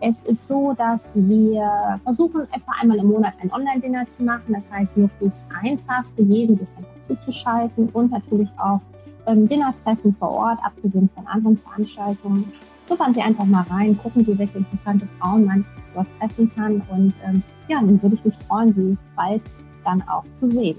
Es 0.00 0.22
ist 0.24 0.46
so, 0.46 0.74
dass 0.78 1.12
wir 1.16 2.00
versuchen, 2.04 2.42
etwa 2.42 2.72
einmal 2.80 2.98
im 2.98 3.08
Monat 3.08 3.34
ein 3.42 3.52
Online-Dinner 3.52 4.06
zu 4.10 4.22
machen. 4.22 4.52
Das 4.52 4.70
heißt, 4.70 4.96
möglichst 4.96 5.40
einfach 5.62 6.04
für 6.14 6.22
jeden, 6.22 6.56
sich 6.56 6.68
einfach 6.76 7.02
zuzuschalten 7.06 7.88
und 7.88 8.12
natürlich 8.12 8.48
auch 8.58 8.80
ähm, 9.26 9.48
Dinnertreffen 9.48 10.14
vor 10.18 10.30
Ort, 10.30 10.58
abgesehen 10.62 11.10
von 11.14 11.26
anderen 11.26 11.58
Veranstaltungen. 11.58 12.50
Schnuppern 12.86 13.12
Sie 13.12 13.22
einfach 13.22 13.44
mal 13.44 13.64
rein, 13.70 13.98
gucken 13.98 14.24
Sie, 14.24 14.38
welche 14.38 14.58
interessante 14.58 15.06
Frauen 15.18 15.44
man 15.44 15.64
dort 15.94 16.06
treffen 16.20 16.50
kann. 16.54 16.80
Und 16.90 17.12
ähm, 17.26 17.42
ja, 17.68 17.80
dann 17.80 18.00
würde 18.00 18.14
ich 18.14 18.24
mich 18.24 18.36
freuen, 18.46 18.72
Sie 18.74 18.96
bald 19.16 19.42
dann 19.84 20.02
auch 20.08 20.24
zu 20.32 20.50
sehen. 20.50 20.76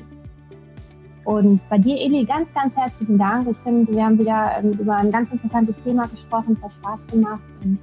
Und 1.29 1.61
bei 1.69 1.77
dir, 1.77 1.95
Eli, 1.95 2.25
ganz, 2.25 2.47
ganz 2.55 2.75
herzlichen 2.75 3.19
Dank. 3.19 3.47
Ich 3.51 3.57
finde, 3.57 3.91
wir 3.93 4.03
haben 4.03 4.17
wieder 4.17 4.51
ähm, 4.57 4.71
über 4.71 4.95
ein 4.95 5.11
ganz 5.11 5.31
interessantes 5.31 5.75
Thema 5.83 6.07
gesprochen. 6.07 6.53
Es 6.53 6.63
hat 6.63 6.71
Spaß 6.73 7.05
gemacht. 7.05 7.43
Und 7.63 7.77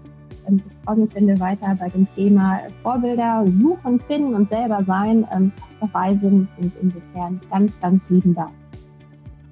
ähm, 0.48 0.56
ich 0.56 0.64
freue 0.85 0.96
mich, 0.96 1.14
wenn 1.14 1.28
wir 1.28 1.38
weiter 1.38 1.76
bei 1.78 1.88
dem 1.90 2.09
Thema 2.16 2.59
Vorbilder 2.82 3.44
suchen, 3.46 4.00
finden 4.00 4.35
und 4.35 4.48
selber 4.48 4.82
sein 4.85 5.24
ähm, 5.32 5.52
dabei 5.80 6.16
sind. 6.16 6.48
Und 6.59 6.72
insofern 6.82 7.40
ganz, 7.48 7.80
ganz 7.80 8.02
lieben 8.09 8.35
Dank. 8.35 8.50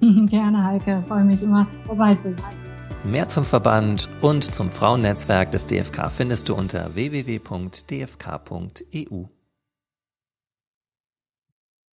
Gerne, 0.29 0.61
Heike. 0.61 0.99
Ich 1.01 1.07
freue 1.07 1.23
mich 1.23 1.41
immer, 1.41 1.65
vorbei 1.85 2.15
zu 2.15 2.33
sein. 2.33 2.53
Mehr 3.05 3.29
zum 3.29 3.45
Verband 3.45 4.09
und 4.19 4.43
zum 4.43 4.69
Frauennetzwerk 4.71 5.51
des 5.51 5.67
DFK 5.67 6.11
findest 6.11 6.49
du 6.49 6.55
unter 6.55 6.93
www.dfk.eu. 6.95 7.45